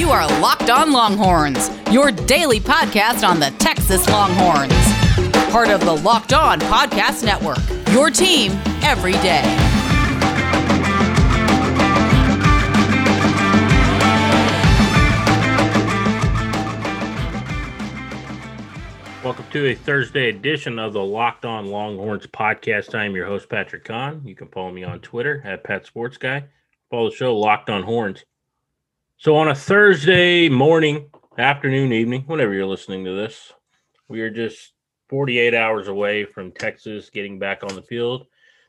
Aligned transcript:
You 0.00 0.08
are 0.08 0.26
Locked 0.40 0.70
On 0.70 0.92
Longhorns, 0.92 1.68
your 1.90 2.10
daily 2.10 2.58
podcast 2.58 3.22
on 3.22 3.38
the 3.38 3.50
Texas 3.58 4.08
Longhorns. 4.08 4.72
Part 5.52 5.68
of 5.68 5.80
the 5.80 5.92
Locked 5.92 6.32
On 6.32 6.58
Podcast 6.58 7.22
Network, 7.22 7.58
your 7.92 8.08
team 8.08 8.52
every 8.82 9.12
day. 9.12 9.42
Welcome 19.22 19.44
to 19.50 19.66
a 19.66 19.74
Thursday 19.74 20.30
edition 20.30 20.78
of 20.78 20.94
the 20.94 21.04
Locked 21.04 21.44
On 21.44 21.66
Longhorns 21.66 22.26
podcast. 22.26 22.94
I 22.94 23.04
am 23.04 23.14
your 23.14 23.26
host, 23.26 23.50
Patrick 23.50 23.84
Kahn. 23.84 24.22
You 24.24 24.34
can 24.34 24.48
follow 24.48 24.72
me 24.72 24.82
on 24.82 25.00
Twitter 25.00 25.42
at 25.44 25.62
Pat 25.62 25.84
Sports 25.84 26.16
Guy. 26.16 26.44
Follow 26.90 27.10
the 27.10 27.16
show, 27.16 27.36
Locked 27.36 27.68
On 27.68 27.82
Horns. 27.82 28.24
So 29.20 29.36
on 29.36 29.48
a 29.48 29.54
Thursday 29.54 30.48
morning, 30.48 31.10
afternoon, 31.36 31.92
evening, 31.92 32.22
whenever 32.22 32.54
you're 32.54 32.64
listening 32.64 33.04
to 33.04 33.14
this, 33.14 33.52
we 34.08 34.22
are 34.22 34.30
just 34.30 34.72
48 35.10 35.52
hours 35.52 35.88
away 35.88 36.24
from 36.24 36.52
Texas 36.52 37.10
getting 37.10 37.38
back 37.38 37.62
on 37.62 37.74
the 37.74 37.82
field 37.82 38.24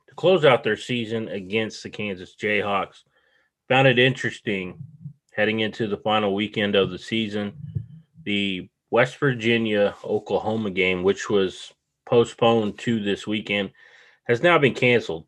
to 0.09 0.16
close 0.16 0.44
out 0.44 0.62
their 0.62 0.76
season 0.76 1.30
against 1.30 1.82
the 1.82 1.90
Kansas 1.90 2.36
Jayhawks. 2.36 3.04
Found 3.70 3.88
it 3.88 3.98
interesting 3.98 4.78
heading 5.32 5.62
into 5.62 5.88
the 5.88 5.95
final 5.95 6.36
weekend 6.36 6.76
of 6.76 6.90
the 6.90 7.00
season. 7.00 7.54
The 8.23 8.70
West 8.90 9.20
Virginia 9.20 9.95
Oklahoma 10.04 10.72
game, 10.72 11.04
which 11.04 11.30
was 11.30 11.72
postponed 12.06 12.78
to 12.80 13.02
this 13.02 13.26
weekend, 13.26 13.72
has 14.26 14.44
now 14.44 14.58
been 14.58 14.73
canceled. 14.73 15.28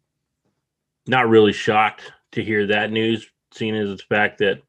Not 1.08 1.30
really 1.30 1.54
shocked 1.54 2.12
to 2.34 2.44
hear 2.44 2.68
that 2.68 2.92
news, 2.92 3.26
seeing 3.54 3.78
as 3.78 3.88
the 3.88 4.04
fact 4.04 4.40
that 4.40 4.62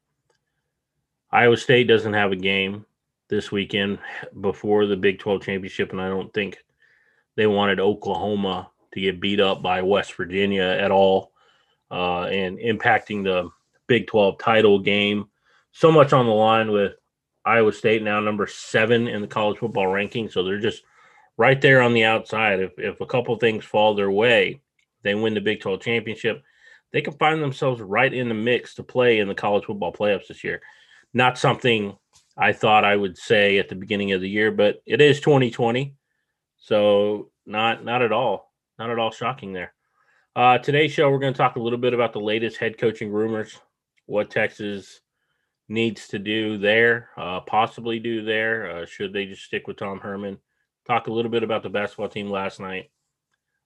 Iowa 1.35 1.57
State 1.57 1.89
doesn't 1.89 2.13
have 2.13 2.31
a 2.31 2.37
game 2.37 2.85
this 3.27 3.51
weekend 3.51 3.99
before 4.39 4.85
the 4.85 4.95
Big 4.95 5.19
12 5.19 5.41
championship, 5.41 5.91
and 5.91 5.99
I 5.99 6.07
don't 6.07 6.33
think 6.33 6.63
they 7.35 7.45
wanted 7.45 7.81
Oklahoma 7.81 8.71
to 8.93 9.01
get 9.01 9.19
beat 9.19 9.41
up 9.41 9.61
by 9.61 9.81
West 9.81 10.13
Virginia 10.13 10.63
at 10.63 10.91
all 10.91 11.33
uh, 11.91 12.21
and 12.23 12.57
impacting 12.57 13.25
the 13.25 13.49
Big 13.87 14.07
12 14.07 14.39
title 14.39 14.79
game. 14.79 15.27
So 15.73 15.91
much 15.91 16.13
on 16.13 16.25
the 16.25 16.31
line 16.31 16.71
with 16.71 16.93
Iowa 17.43 17.73
State 17.73 18.01
now 18.01 18.21
number 18.21 18.47
seven 18.47 19.09
in 19.09 19.21
the 19.21 19.27
college 19.27 19.57
football 19.57 19.87
ranking. 19.87 20.29
So 20.29 20.41
they're 20.41 20.57
just 20.57 20.83
right 21.35 21.59
there 21.59 21.81
on 21.81 21.93
the 21.93 22.05
outside. 22.05 22.61
If, 22.61 22.79
if 22.79 23.01
a 23.01 23.05
couple 23.05 23.35
things 23.35 23.65
fall 23.65 23.93
their 23.93 24.09
way, 24.09 24.61
they 25.03 25.15
win 25.15 25.33
the 25.33 25.41
Big 25.41 25.59
12 25.59 25.81
championship, 25.81 26.43
they 26.93 27.01
can 27.01 27.13
find 27.15 27.43
themselves 27.43 27.81
right 27.81 28.13
in 28.13 28.29
the 28.29 28.33
mix 28.33 28.73
to 28.75 28.83
play 28.83 29.19
in 29.19 29.27
the 29.27 29.35
college 29.35 29.65
football 29.65 29.91
playoffs 29.91 30.29
this 30.29 30.41
year. 30.41 30.61
Not 31.15 31.37
something 31.37 31.97
I 32.37 32.51
thought 32.51 32.83
I 32.83 32.97
would 32.97 33.17
say 33.17 33.57
at 33.57 33.69
the 33.69 33.75
beginning 33.75 34.11
of 34.11 34.19
the 34.19 34.29
year, 34.29 34.51
but 34.51 34.81
it 34.85 34.99
is 34.99 35.21
2020, 35.21 35.95
so 36.57 37.31
not 37.45 37.85
not 37.85 38.01
at 38.01 38.11
all, 38.11 38.51
not 38.77 38.89
at 38.89 38.99
all 38.99 39.11
shocking 39.11 39.53
there. 39.53 39.73
Uh, 40.35 40.57
today's 40.57 40.91
show, 40.91 41.09
we're 41.09 41.19
going 41.19 41.33
to 41.33 41.37
talk 41.37 41.55
a 41.55 41.61
little 41.61 41.79
bit 41.79 41.93
about 41.93 42.11
the 42.11 42.19
latest 42.19 42.57
head 42.57 42.77
coaching 42.77 43.09
rumors, 43.09 43.57
what 44.07 44.29
Texas 44.29 44.99
needs 45.69 46.09
to 46.09 46.19
do 46.19 46.57
there, 46.57 47.11
uh, 47.15 47.39
possibly 47.39 47.97
do 47.97 48.21
there. 48.21 48.69
Uh, 48.69 48.85
should 48.85 49.13
they 49.13 49.25
just 49.25 49.43
stick 49.43 49.67
with 49.67 49.77
Tom 49.77 50.01
Herman? 50.01 50.37
Talk 50.85 51.07
a 51.07 51.13
little 51.13 51.31
bit 51.31 51.43
about 51.43 51.63
the 51.63 51.69
basketball 51.69 52.09
team 52.09 52.29
last 52.29 52.59
night 52.59 52.91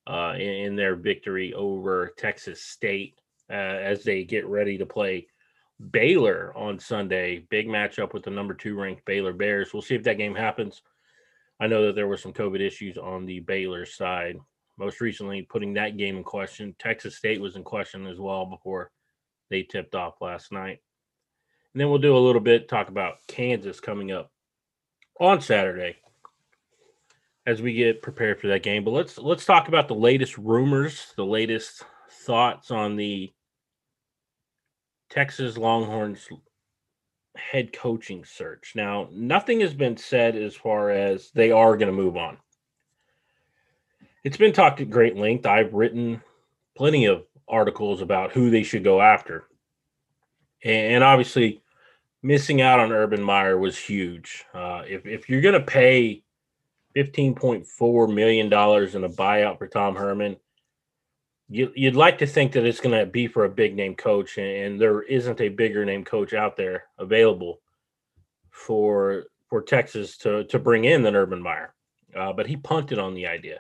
uh, 0.05 0.33
in, 0.35 0.41
in, 0.41 0.75
their 0.75 0.95
victory 0.95 1.51
over 1.55 2.13
Texas 2.15 2.61
State 2.61 3.19
uh, 3.49 3.53
as 3.53 4.03
they 4.03 4.23
get 4.23 4.45
ready 4.45 4.77
to 4.77 4.85
play 4.85 5.25
Baylor 5.91 6.53
on 6.55 6.79
Sunday. 6.79 7.45
Big 7.49 7.67
matchup 7.67 8.13
with 8.13 8.23
the 8.23 8.31
number 8.31 8.53
two 8.53 8.79
ranked 8.79 9.05
Baylor 9.05 9.33
Bears. 9.33 9.73
We'll 9.73 9.81
see 9.81 9.95
if 9.95 10.03
that 10.03 10.17
game 10.17 10.35
happens. 10.35 10.81
I 11.59 11.67
know 11.67 11.85
that 11.87 11.95
there 11.95 12.07
were 12.07 12.17
some 12.17 12.33
COVID 12.33 12.61
issues 12.61 12.97
on 12.97 13.25
the 13.25 13.39
Baylor 13.41 13.85
side. 13.85 14.37
Most 14.77 15.01
recently, 15.01 15.41
putting 15.41 15.73
that 15.73 15.97
game 15.97 16.17
in 16.17 16.23
question. 16.23 16.75
Texas 16.79 17.17
State 17.17 17.41
was 17.41 17.55
in 17.55 17.63
question 17.63 18.07
as 18.07 18.19
well 18.19 18.45
before 18.45 18.91
they 19.49 19.63
tipped 19.63 19.95
off 19.95 20.21
last 20.21 20.51
night. 20.51 20.79
And 21.73 21.81
then 21.81 21.89
we'll 21.89 21.99
do 21.99 22.15
a 22.15 22.19
little 22.19 22.41
bit 22.41 22.67
talk 22.67 22.87
about 22.87 23.17
Kansas 23.27 23.79
coming 23.79 24.11
up 24.11 24.31
on 25.19 25.41
Saturday 25.41 25.97
as 27.45 27.61
we 27.61 27.73
get 27.73 28.01
prepared 28.01 28.39
for 28.39 28.47
that 28.47 28.63
game. 28.63 28.83
But 28.83 28.91
let's 28.91 29.17
let's 29.17 29.45
talk 29.45 29.67
about 29.67 29.87
the 29.87 29.95
latest 29.95 30.37
rumors, 30.37 31.13
the 31.15 31.25
latest 31.25 31.83
thoughts 32.09 32.71
on 32.71 32.95
the 32.95 33.31
Texas 35.09 35.57
Longhorns 35.57 36.27
head 37.35 37.73
coaching 37.73 38.23
search. 38.25 38.73
Now, 38.75 39.09
nothing 39.11 39.61
has 39.61 39.73
been 39.73 39.97
said 39.97 40.35
as 40.35 40.55
far 40.55 40.91
as 40.91 41.31
they 41.31 41.51
are 41.51 41.77
going 41.77 41.91
to 41.91 42.01
move 42.01 42.17
on. 42.17 42.37
It's 44.23 44.37
been 44.37 44.53
talked 44.53 44.81
at 44.81 44.89
great 44.89 45.15
length. 45.15 45.45
I've 45.45 45.73
written 45.73 46.21
plenty 46.75 47.05
of 47.05 47.23
articles 47.47 48.01
about 48.01 48.31
who 48.31 48.49
they 48.49 48.63
should 48.63 48.83
go 48.83 49.01
after. 49.01 49.45
And 50.63 51.03
obviously, 51.03 51.61
missing 52.21 52.61
out 52.61 52.79
on 52.79 52.91
Urban 52.91 53.23
Meyer 53.23 53.57
was 53.57 53.77
huge. 53.77 54.45
Uh, 54.53 54.83
if, 54.87 55.05
if 55.05 55.29
you're 55.29 55.41
going 55.41 55.59
to 55.59 55.65
pay 55.65 56.23
$15.4 56.95 58.13
million 58.13 58.47
in 58.47 58.51
a 58.51 59.09
buyout 59.09 59.57
for 59.57 59.67
Tom 59.67 59.95
Herman, 59.95 60.35
you, 61.49 61.71
would 61.77 61.95
like 61.95 62.19
to 62.19 62.27
think 62.27 62.51
that 62.51 62.65
it's 62.65 62.79
going 62.79 62.97
to 62.97 63.05
be 63.05 63.27
for 63.27 63.45
a 63.45 63.49
big 63.49 63.75
name 63.75 63.95
coach, 63.95 64.37
and, 64.37 64.79
there 64.79 65.01
isn't 65.01 65.41
a 65.41 65.49
bigger 65.49 65.83
name 65.83 66.05
coach 66.05 66.33
out 66.33 66.55
there 66.55 66.85
available 66.97 67.61
for 68.51 69.25
for 69.47 69.61
Texas 69.61 70.17
to 70.17 70.43
to 70.45 70.59
bring 70.59 70.85
in 70.85 71.01
than 71.01 71.15
Urban 71.15 71.41
Meyer. 71.41 71.73
Uh, 72.15 72.33
but 72.33 72.47
he 72.47 72.55
punted 72.55 72.99
on 72.99 73.13
the 73.13 73.27
idea. 73.27 73.59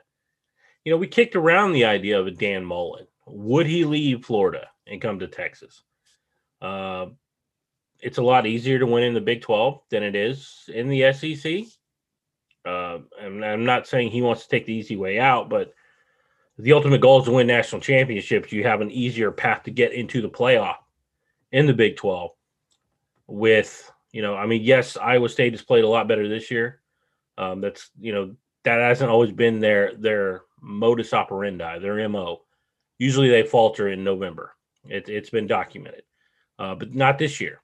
You 0.83 0.91
know, 0.91 0.97
we 0.97 1.07
kicked 1.07 1.35
around 1.35 1.71
the 1.71 1.85
idea 1.85 2.19
of 2.19 2.27
a 2.27 2.31
Dan 2.31 2.63
Mullen. 2.63 3.07
Would 3.27 3.67
he 3.67 3.85
leave 3.85 4.25
Florida 4.25 4.67
and 4.87 5.01
come 5.01 5.19
to 5.19 5.27
Texas? 5.27 5.83
Uh, 6.61 7.07
it's 8.01 8.17
a 8.17 8.23
lot 8.23 8.47
easier 8.47 8.79
to 8.79 8.85
win 8.85 9.03
in 9.03 9.13
the 9.13 9.21
Big 9.21 9.41
12 9.41 9.81
than 9.89 10.03
it 10.03 10.15
is 10.15 10.69
in 10.73 10.89
the 10.89 11.11
SEC. 11.13 11.63
Uh, 12.65 12.99
I'm 13.21 13.65
not 13.65 13.87
saying 13.87 14.09
he 14.09 14.21
wants 14.21 14.43
to 14.43 14.49
take 14.49 14.65
the 14.65 14.73
easy 14.73 14.95
way 14.95 15.19
out, 15.19 15.49
but 15.49 15.73
the 16.59 16.73
ultimate 16.73 16.99
goal 16.99 17.19
is 17.19 17.25
to 17.25 17.31
win 17.31 17.47
national 17.47 17.81
championships. 17.81 18.51
You 18.51 18.63
have 18.63 18.81
an 18.81 18.91
easier 18.91 19.31
path 19.31 19.63
to 19.63 19.71
get 19.71 19.93
into 19.93 20.21
the 20.21 20.29
playoff 20.29 20.75
in 21.53 21.65
the 21.65 21.73
Big 21.73 21.95
12 21.95 22.31
with, 23.27 23.89
you 24.11 24.21
know, 24.21 24.35
I 24.35 24.45
mean, 24.45 24.63
yes, 24.63 24.97
Iowa 24.97 25.29
State 25.29 25.53
has 25.53 25.61
played 25.61 25.85
a 25.85 25.87
lot 25.87 26.09
better 26.09 26.27
this 26.27 26.51
year. 26.51 26.81
Um, 27.37 27.61
that's, 27.61 27.89
you 27.97 28.11
know, 28.11 28.35
that 28.65 28.79
hasn't 28.79 29.09
always 29.09 29.31
been 29.31 29.59
their 29.59 29.95
their 29.95 30.41
modus 30.61 31.13
operandi, 31.13 31.79
their 31.79 32.07
MO. 32.09 32.41
Usually 32.97 33.29
they 33.29 33.43
falter 33.43 33.87
in 33.87 34.03
November. 34.03 34.53
It, 34.83 35.07
has 35.07 35.29
been 35.29 35.47
documented, 35.47 36.03
uh, 36.57 36.75
but 36.75 36.93
not 36.93 37.17
this 37.17 37.39
year. 37.39 37.61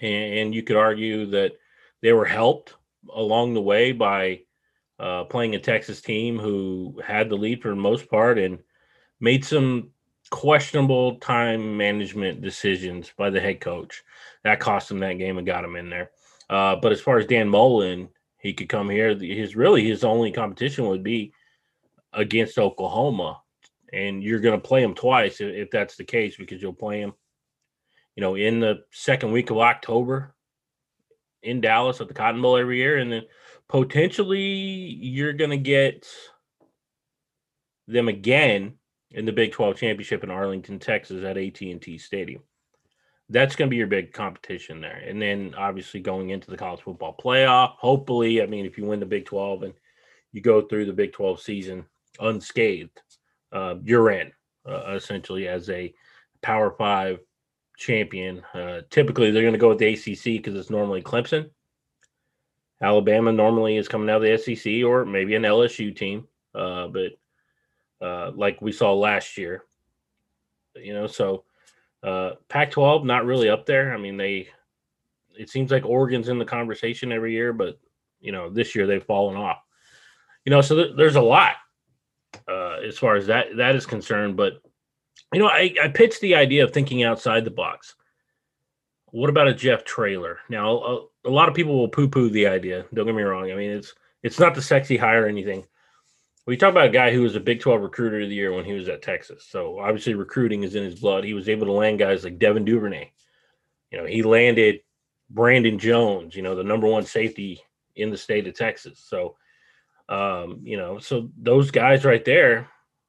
And, 0.00 0.38
and 0.38 0.54
you 0.54 0.64
could 0.64 0.76
argue 0.76 1.26
that 1.26 1.52
they 2.00 2.12
were 2.12 2.24
helped 2.24 2.74
along 3.14 3.54
the 3.54 3.62
way 3.62 3.92
by 3.92 4.40
uh, 5.02 5.24
playing 5.24 5.54
a 5.56 5.58
Texas 5.58 6.00
team 6.00 6.38
who 6.38 7.00
had 7.04 7.28
the 7.28 7.36
lead 7.36 7.60
for 7.60 7.70
the 7.70 7.76
most 7.76 8.08
part 8.08 8.38
and 8.38 8.58
made 9.20 9.44
some 9.44 9.90
questionable 10.30 11.16
time 11.16 11.76
management 11.76 12.40
decisions 12.40 13.12
by 13.16 13.28
the 13.28 13.40
head 13.40 13.60
coach. 13.60 14.02
That 14.44 14.60
cost 14.60 14.90
him 14.90 15.00
that 15.00 15.18
game 15.18 15.38
and 15.38 15.46
got 15.46 15.64
him 15.64 15.76
in 15.76 15.90
there. 15.90 16.12
Uh, 16.48 16.76
but 16.76 16.92
as 16.92 17.00
far 17.00 17.18
as 17.18 17.26
Dan 17.26 17.48
Mullen, 17.48 18.08
he 18.38 18.52
could 18.52 18.68
come 18.68 18.88
here. 18.88 19.14
His 19.14 19.56
really 19.56 19.84
his 19.84 20.04
only 20.04 20.30
competition 20.30 20.86
would 20.86 21.02
be 21.02 21.32
against 22.12 22.58
Oklahoma, 22.58 23.40
and 23.92 24.22
you're 24.22 24.40
going 24.40 24.60
to 24.60 24.68
play 24.68 24.82
him 24.82 24.94
twice 24.94 25.40
if, 25.40 25.52
if 25.52 25.70
that's 25.70 25.96
the 25.96 26.04
case 26.04 26.36
because 26.36 26.62
you'll 26.62 26.72
play 26.72 27.00
him, 27.00 27.12
you 28.14 28.20
know, 28.20 28.36
in 28.36 28.60
the 28.60 28.84
second 28.90 29.32
week 29.32 29.50
of 29.50 29.58
October 29.58 30.34
in 31.42 31.60
Dallas 31.60 32.00
at 32.00 32.08
the 32.08 32.14
Cotton 32.14 32.40
Bowl 32.40 32.56
every 32.56 32.78
year, 32.78 32.98
and 32.98 33.10
then 33.10 33.22
potentially 33.72 34.38
you're 34.38 35.32
going 35.32 35.50
to 35.50 35.56
get 35.56 36.06
them 37.88 38.06
again 38.06 38.74
in 39.12 39.24
the 39.24 39.32
Big 39.32 39.52
12 39.52 39.76
championship 39.76 40.22
in 40.22 40.30
Arlington, 40.30 40.78
Texas 40.78 41.24
at 41.24 41.38
AT&T 41.38 41.98
Stadium. 41.98 42.42
That's 43.30 43.56
going 43.56 43.68
to 43.68 43.70
be 43.70 43.78
your 43.78 43.86
big 43.86 44.12
competition 44.12 44.82
there. 44.82 45.02
And 45.06 45.20
then 45.20 45.54
obviously 45.56 46.00
going 46.00 46.30
into 46.30 46.50
the 46.50 46.56
college 46.56 46.82
football 46.82 47.16
playoff, 47.18 47.76
hopefully, 47.78 48.42
I 48.42 48.46
mean 48.46 48.66
if 48.66 48.76
you 48.76 48.84
win 48.84 49.00
the 49.00 49.06
Big 49.06 49.24
12 49.24 49.62
and 49.62 49.74
you 50.32 50.42
go 50.42 50.60
through 50.60 50.84
the 50.84 50.92
Big 50.92 51.14
12 51.14 51.40
season 51.40 51.86
unscathed, 52.20 53.00
uh, 53.52 53.76
you're 53.82 54.10
in 54.10 54.32
uh, 54.68 54.92
essentially 54.94 55.48
as 55.48 55.70
a 55.70 55.94
Power 56.42 56.74
5 56.76 57.20
champion. 57.78 58.42
Uh, 58.52 58.82
typically 58.90 59.30
they're 59.30 59.42
going 59.42 59.54
to 59.54 59.58
go 59.58 59.70
with 59.70 59.78
the 59.78 59.94
ACC 59.94 60.42
because 60.42 60.54
it's 60.54 60.68
normally 60.68 61.00
Clemson 61.00 61.48
Alabama 62.82 63.32
normally 63.32 63.76
is 63.76 63.88
coming 63.88 64.10
out 64.10 64.22
of 64.22 64.22
the 64.22 64.36
SEC 64.36 64.84
or 64.84 65.04
maybe 65.04 65.34
an 65.34 65.42
LSU 65.42 65.94
team, 65.94 66.26
uh, 66.54 66.88
but 66.88 67.12
uh, 68.04 68.32
like 68.34 68.60
we 68.60 68.72
saw 68.72 68.92
last 68.92 69.38
year, 69.38 69.64
you 70.74 70.92
know. 70.92 71.06
So 71.06 71.44
uh, 72.02 72.32
Pac-12 72.48 73.04
not 73.04 73.24
really 73.24 73.48
up 73.48 73.66
there. 73.66 73.94
I 73.94 73.96
mean 73.96 74.16
they 74.16 74.48
it 75.38 75.48
seems 75.48 75.70
like 75.70 75.84
Oregon's 75.84 76.28
in 76.28 76.38
the 76.38 76.44
conversation 76.44 77.12
every 77.12 77.32
year, 77.32 77.52
but 77.52 77.78
you 78.20 78.32
know 78.32 78.50
this 78.50 78.74
year 78.74 78.86
they've 78.86 79.04
fallen 79.04 79.36
off. 79.36 79.58
You 80.44 80.50
know, 80.50 80.60
so 80.60 80.74
th- 80.74 80.96
there's 80.96 81.16
a 81.16 81.20
lot 81.20 81.54
uh, 82.48 82.78
as 82.86 82.98
far 82.98 83.14
as 83.16 83.26
that 83.26 83.56
that 83.56 83.76
is 83.76 83.86
concerned. 83.86 84.36
But 84.36 84.54
you 85.32 85.38
know, 85.38 85.46
I, 85.46 85.74
I 85.82 85.88
pitched 85.88 86.20
the 86.20 86.34
idea 86.34 86.64
of 86.64 86.72
thinking 86.72 87.04
outside 87.04 87.44
the 87.44 87.50
box. 87.50 87.94
What 89.06 89.30
about 89.30 89.48
a 89.48 89.54
Jeff 89.54 89.84
Traylor? 89.84 90.38
Now, 90.48 91.08
a, 91.24 91.30
lot 91.30 91.48
of 91.48 91.54
people 91.54 91.78
will 91.78 91.88
poo-poo 91.88 92.30
the 92.30 92.46
idea. 92.46 92.84
Don't 92.94 93.06
get 93.06 93.14
me 93.14 93.22
wrong. 93.22 93.50
I 93.50 93.54
mean, 93.54 93.70
it's 93.70 93.94
it's 94.22 94.38
not 94.38 94.54
the 94.54 94.62
sexy 94.62 94.96
hire 94.96 95.24
or 95.24 95.28
anything. 95.28 95.64
We 96.46 96.56
talk 96.56 96.70
about 96.70 96.86
a 96.86 96.90
guy 96.90 97.12
who 97.12 97.22
was 97.22 97.36
a 97.36 97.40
Big 97.40 97.60
12 97.60 97.82
recruiter 97.82 98.20
of 98.20 98.28
the 98.28 98.34
year 98.34 98.52
when 98.52 98.64
he 98.64 98.72
was 98.72 98.88
at 98.88 99.02
Texas. 99.02 99.46
So 99.48 99.78
obviously 99.78 100.14
recruiting 100.14 100.64
is 100.64 100.74
in 100.74 100.82
his 100.82 100.98
blood. 100.98 101.24
He 101.24 101.34
was 101.34 101.48
able 101.48 101.66
to 101.66 101.72
land 101.72 102.00
guys 102.00 102.24
like 102.24 102.38
Devin 102.38 102.64
Duvernay. 102.64 103.12
You 103.92 103.98
know, 103.98 104.06
he 104.06 104.22
landed 104.22 104.80
Brandon 105.30 105.78
Jones, 105.78 106.34
you 106.34 106.42
know, 106.42 106.56
the 106.56 106.64
number 106.64 106.88
one 106.88 107.04
safety 107.04 107.62
in 107.94 108.10
the 108.10 108.16
state 108.16 108.46
of 108.48 108.54
Texas. 108.54 109.04
So 109.06 109.36
um, 110.08 110.60
you 110.62 110.76
know, 110.76 110.98
so 110.98 111.30
those 111.38 111.70
guys 111.70 112.04
right 112.04 112.24
there, 112.24 112.68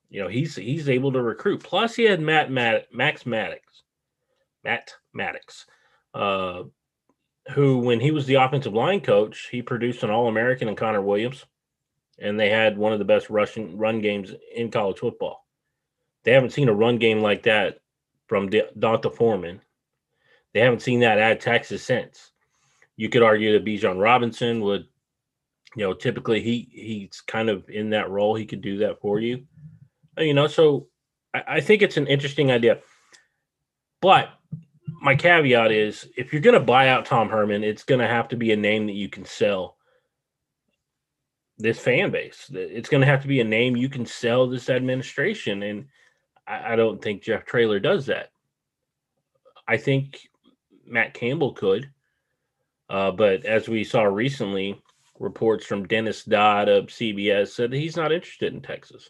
you 0.10 0.21
know, 0.21 0.30
he's 0.30 0.56
he's 0.56 0.89
able 0.89 1.12
to 1.12 1.21
recruit. 1.21 1.63
Plus 1.63 1.95
he 1.95 2.04
had 2.04 2.21
Matt, 2.21 2.51
Matt 2.51 2.94
Max 2.94 3.25
Maddox. 3.25 3.62
Matt 4.63 4.94
Mattox. 5.13 5.65
Uh 6.13 6.63
who, 7.51 7.79
when 7.79 7.99
he 7.99 8.11
was 8.11 8.25
the 8.25 8.35
offensive 8.35 8.73
line 8.73 9.01
coach, 9.01 9.49
he 9.51 9.61
produced 9.61 10.03
an 10.03 10.09
All 10.09 10.27
American 10.27 10.67
in 10.67 10.75
Connor 10.75 11.01
Williams, 11.01 11.45
and 12.19 12.39
they 12.39 12.49
had 12.49 12.77
one 12.77 12.93
of 12.93 12.99
the 12.99 13.05
best 13.05 13.29
rushing 13.29 13.77
run 13.77 14.01
games 14.01 14.33
in 14.55 14.71
college 14.71 14.99
football. 14.99 15.45
They 16.23 16.31
haven't 16.31 16.51
seen 16.51 16.69
a 16.69 16.73
run 16.73 16.97
game 16.97 17.19
like 17.19 17.43
that 17.43 17.79
from 18.27 18.49
D'Onta 18.49 19.13
Foreman. 19.13 19.61
They 20.53 20.61
haven't 20.61 20.81
seen 20.81 21.01
that 21.01 21.17
at 21.17 21.41
Texas 21.41 21.83
since. 21.83 22.31
You 22.95 23.09
could 23.09 23.23
argue 23.23 23.53
that 23.53 23.65
Bijan 23.65 23.99
Robinson 23.99 24.61
would, 24.61 24.85
you 25.75 25.83
know, 25.83 25.93
typically 25.93 26.41
he 26.41 26.69
he's 26.71 27.21
kind 27.21 27.49
of 27.49 27.67
in 27.69 27.89
that 27.89 28.09
role. 28.09 28.35
He 28.35 28.45
could 28.45 28.61
do 28.61 28.77
that 28.77 29.01
for 29.01 29.19
you, 29.19 29.45
you 30.17 30.33
know. 30.33 30.47
So 30.47 30.87
I, 31.33 31.43
I 31.47 31.61
think 31.61 31.81
it's 31.81 31.97
an 31.97 32.07
interesting 32.07 32.51
idea, 32.51 32.79
but 33.99 34.29
my 35.03 35.15
caveat 35.15 35.69
is 35.73 36.07
if 36.15 36.31
you're 36.31 36.41
going 36.41 36.53
to 36.53 36.65
buy 36.65 36.88
out 36.88 37.05
Tom 37.05 37.27
Herman, 37.27 37.61
it's 37.61 37.83
going 37.83 38.00
to 38.00 38.07
have 38.07 38.29
to 38.29 38.38
be 38.38 38.53
a 38.53 38.55
name 38.55 38.88
that 38.88 38.94
you 38.94 39.09
can 39.09 39.25
sell 39.25 39.75
this 41.57 41.77
fan 41.77 42.09
base. 42.09 42.50
It's 42.53 42.88
going 42.88 43.01
to 43.01 43.07
have 43.07 43.21
to 43.21 43.27
be 43.27 43.41
a 43.41 43.44
name 43.44 43.75
you 43.75 43.89
can 43.89 44.05
sell 44.05 44.47
this 44.47 44.69
administration. 44.69 45.61
And 45.61 45.88
I, 46.47 46.73
I 46.73 46.75
don't 46.77 47.01
think 47.01 47.21
Jeff 47.21 47.44
Traylor 47.44 47.81
does 47.81 48.05
that. 48.05 48.31
I 49.67 49.75
think 49.75 50.29
Matt 50.85 51.13
Campbell 51.13 51.51
could. 51.51 51.91
Uh, 52.89 53.11
but 53.11 53.44
as 53.44 53.67
we 53.67 53.83
saw 53.83 54.03
recently, 54.03 54.81
reports 55.19 55.65
from 55.65 55.85
Dennis 55.85 56.23
Dodd 56.23 56.69
of 56.69 56.85
CBS 56.85 57.50
said 57.50 57.73
he's 57.73 57.97
not 57.97 58.13
interested 58.13 58.53
in 58.53 58.61
Texas. 58.61 59.09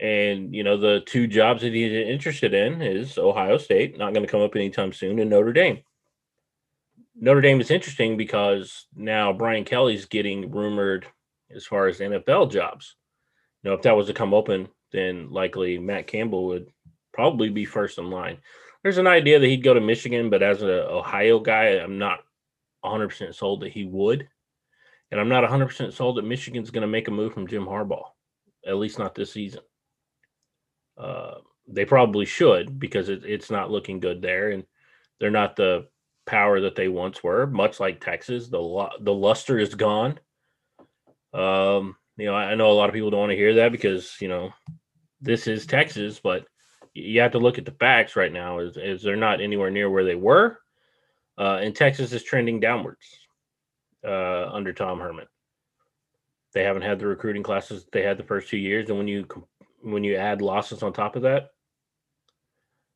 And 0.00 0.54
you 0.54 0.64
know, 0.64 0.76
the 0.76 1.00
two 1.06 1.26
jobs 1.26 1.62
that 1.62 1.72
he's 1.72 1.92
interested 1.92 2.52
in 2.52 2.82
is 2.82 3.16
Ohio 3.16 3.58
State, 3.58 3.96
not 3.96 4.12
going 4.12 4.26
to 4.26 4.30
come 4.30 4.42
up 4.42 4.56
anytime 4.56 4.92
soon, 4.92 5.18
and 5.18 5.30
Notre 5.30 5.52
Dame. 5.52 5.80
Notre 7.16 7.40
Dame 7.40 7.60
is 7.60 7.70
interesting 7.70 8.16
because 8.16 8.86
now 8.96 9.32
Brian 9.32 9.64
Kelly's 9.64 10.06
getting 10.06 10.50
rumored 10.50 11.06
as 11.54 11.64
far 11.64 11.86
as 11.86 12.00
NFL 12.00 12.50
jobs. 12.50 12.96
You 13.62 13.70
know, 13.70 13.76
if 13.76 13.82
that 13.82 13.96
was 13.96 14.08
to 14.08 14.14
come 14.14 14.34
open, 14.34 14.68
then 14.92 15.30
likely 15.30 15.78
Matt 15.78 16.06
Campbell 16.08 16.46
would 16.46 16.68
probably 17.12 17.50
be 17.50 17.64
first 17.64 17.98
in 17.98 18.10
line. 18.10 18.38
There's 18.82 18.98
an 18.98 19.06
idea 19.06 19.38
that 19.38 19.46
he'd 19.46 19.62
go 19.62 19.74
to 19.74 19.80
Michigan, 19.80 20.28
but 20.28 20.42
as 20.42 20.60
an 20.62 20.68
Ohio 20.68 21.38
guy, 21.38 21.78
I'm 21.78 21.98
not 21.98 22.20
100% 22.84 23.34
sold 23.34 23.62
that 23.62 23.72
he 23.72 23.84
would. 23.84 24.28
And 25.10 25.20
I'm 25.20 25.28
not 25.28 25.48
100% 25.48 25.92
sold 25.92 26.16
that 26.16 26.24
Michigan's 26.24 26.70
going 26.70 26.82
to 26.82 26.88
make 26.88 27.08
a 27.08 27.12
move 27.12 27.32
from 27.32 27.46
Jim 27.46 27.64
Harbaugh, 27.64 28.06
at 28.66 28.76
least 28.76 28.98
not 28.98 29.14
this 29.14 29.32
season. 29.32 29.60
Uh, 30.96 31.34
they 31.66 31.84
probably 31.84 32.24
should 32.24 32.78
because 32.78 33.08
it, 33.08 33.24
it's 33.24 33.50
not 33.50 33.70
looking 33.70 34.00
good 34.00 34.20
there, 34.20 34.50
and 34.50 34.64
they're 35.18 35.30
not 35.30 35.56
the 35.56 35.86
power 36.26 36.60
that 36.60 36.74
they 36.74 36.88
once 36.88 37.22
were. 37.22 37.46
Much 37.46 37.80
like 37.80 38.00
Texas, 38.00 38.48
the 38.48 38.88
the 39.00 39.12
luster 39.12 39.58
is 39.58 39.74
gone. 39.74 40.18
Um, 41.32 41.96
you 42.16 42.26
know, 42.26 42.34
I 42.34 42.54
know 42.54 42.70
a 42.70 42.74
lot 42.74 42.88
of 42.88 42.94
people 42.94 43.10
don't 43.10 43.20
want 43.20 43.30
to 43.30 43.36
hear 43.36 43.54
that 43.54 43.72
because 43.72 44.16
you 44.20 44.28
know 44.28 44.52
this 45.20 45.46
is 45.46 45.66
Texas, 45.66 46.20
but 46.22 46.46
you 46.92 47.20
have 47.20 47.32
to 47.32 47.38
look 47.38 47.58
at 47.58 47.64
the 47.64 47.72
facts 47.72 48.16
right 48.16 48.32
now. 48.32 48.60
Is, 48.60 48.76
is 48.76 49.02
they're 49.02 49.16
not 49.16 49.40
anywhere 49.40 49.70
near 49.70 49.90
where 49.90 50.04
they 50.04 50.14
were, 50.14 50.58
uh, 51.38 51.58
and 51.62 51.74
Texas 51.74 52.12
is 52.12 52.22
trending 52.22 52.60
downwards 52.60 53.06
uh, 54.06 54.48
under 54.52 54.72
Tom 54.72 55.00
Herman. 55.00 55.26
They 56.52 56.62
haven't 56.62 56.82
had 56.82 57.00
the 57.00 57.06
recruiting 57.08 57.42
classes 57.42 57.86
they 57.90 58.02
had 58.02 58.16
the 58.16 58.22
first 58.22 58.48
two 58.48 58.58
years, 58.58 58.88
and 58.88 58.98
when 58.98 59.08
you 59.08 59.26
when 59.84 60.04
you 60.04 60.16
add 60.16 60.42
losses 60.42 60.82
on 60.82 60.92
top 60.92 61.16
of 61.16 61.22
that. 61.22 61.50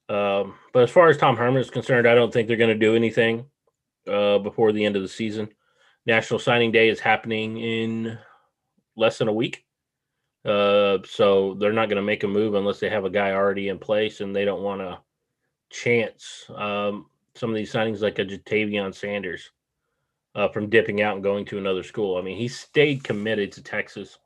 Um, 0.09 0.55
but 0.73 0.83
as 0.83 0.91
far 0.91 1.09
as 1.09 1.19
Tom 1.19 1.37
Herman 1.37 1.61
is 1.61 1.71
concerned, 1.71 2.09
I 2.09 2.15
don't 2.15 2.33
think 2.33 2.49
they're 2.49 2.57
going 2.57 2.71
to 2.71 2.75
do 2.75 2.97
anything 2.97 3.45
uh, 4.11 4.39
before 4.39 4.73
the 4.73 4.85
end 4.85 4.97
of 4.97 5.03
the 5.03 5.09
season. 5.09 5.49
National 6.07 6.41
Signing 6.41 6.73
Day 6.73 6.89
is 6.89 7.01
happening 7.01 7.59
in 7.59 8.19
less 8.97 9.19
than 9.19 9.29
a 9.29 9.33
week. 9.33 9.65
Uh, 10.45 10.99
so 11.05 11.55
they're 11.55 11.73
not 11.73 11.89
going 11.89 11.97
to 11.97 12.03
make 12.03 12.25
a 12.25 12.29
move 12.29 12.55
unless 12.55 12.81
they 12.81 12.89
have 12.89 13.05
a 13.05 13.11
guy 13.11 13.33
already 13.33 13.69
in 13.69 13.79
place 13.79 14.21
and 14.21 14.35
they 14.35 14.47
don't 14.47 14.63
want 14.63 14.81
to 14.81 14.99
chance 15.69 16.47
um, 16.55 17.07
some 17.35 17.51
of 17.51 17.57
these 17.57 17.73
signings 17.73 18.01
like 18.01 18.19
a 18.19 18.25
Ja'Tavion 18.25 18.95
Sanders 18.95 19.51
uh, 20.35 20.49
from 20.49 20.71
dipping 20.71 21.03
out 21.03 21.15
and 21.15 21.23
going 21.23 21.45
to 21.47 21.59
another 21.59 21.83
school. 21.83 22.17
I 22.17 22.23
mean, 22.23 22.39
he 22.39 22.49
stayed 22.49 23.05
committed 23.05 23.53
to 23.53 23.63
Texas. 23.63 24.19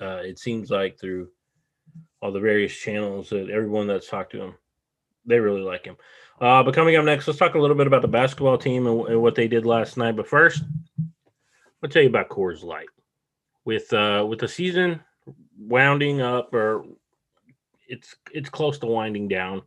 Uh, 0.00 0.20
it 0.22 0.38
seems 0.38 0.70
like 0.70 0.98
through 0.98 1.28
all 2.20 2.32
the 2.32 2.40
various 2.40 2.74
channels 2.74 3.30
that 3.30 3.50
everyone 3.50 3.86
that's 3.86 4.08
talked 4.08 4.32
to 4.32 4.42
him, 4.42 4.54
they 5.26 5.38
really 5.38 5.60
like 5.60 5.84
him. 5.84 5.96
Uh, 6.40 6.62
but 6.62 6.74
coming 6.74 6.96
up 6.96 7.04
next, 7.04 7.26
let's 7.26 7.38
talk 7.38 7.54
a 7.54 7.58
little 7.58 7.76
bit 7.76 7.86
about 7.86 8.02
the 8.02 8.08
basketball 8.08 8.58
team 8.58 8.86
and, 8.86 9.08
and 9.08 9.22
what 9.22 9.34
they 9.34 9.46
did 9.46 9.64
last 9.64 9.96
night. 9.96 10.16
But 10.16 10.26
first, 10.26 10.64
I'll 11.82 11.88
tell 11.88 12.02
you 12.02 12.08
about 12.08 12.28
Coors 12.28 12.62
Light. 12.64 12.88
With 13.64 13.90
uh, 13.94 14.26
with 14.28 14.40
the 14.40 14.48
season 14.48 15.00
wounding 15.58 16.20
up, 16.20 16.52
or 16.52 16.84
it's 17.88 18.14
it's 18.30 18.50
close 18.50 18.78
to 18.78 18.86
winding 18.86 19.28
down. 19.28 19.62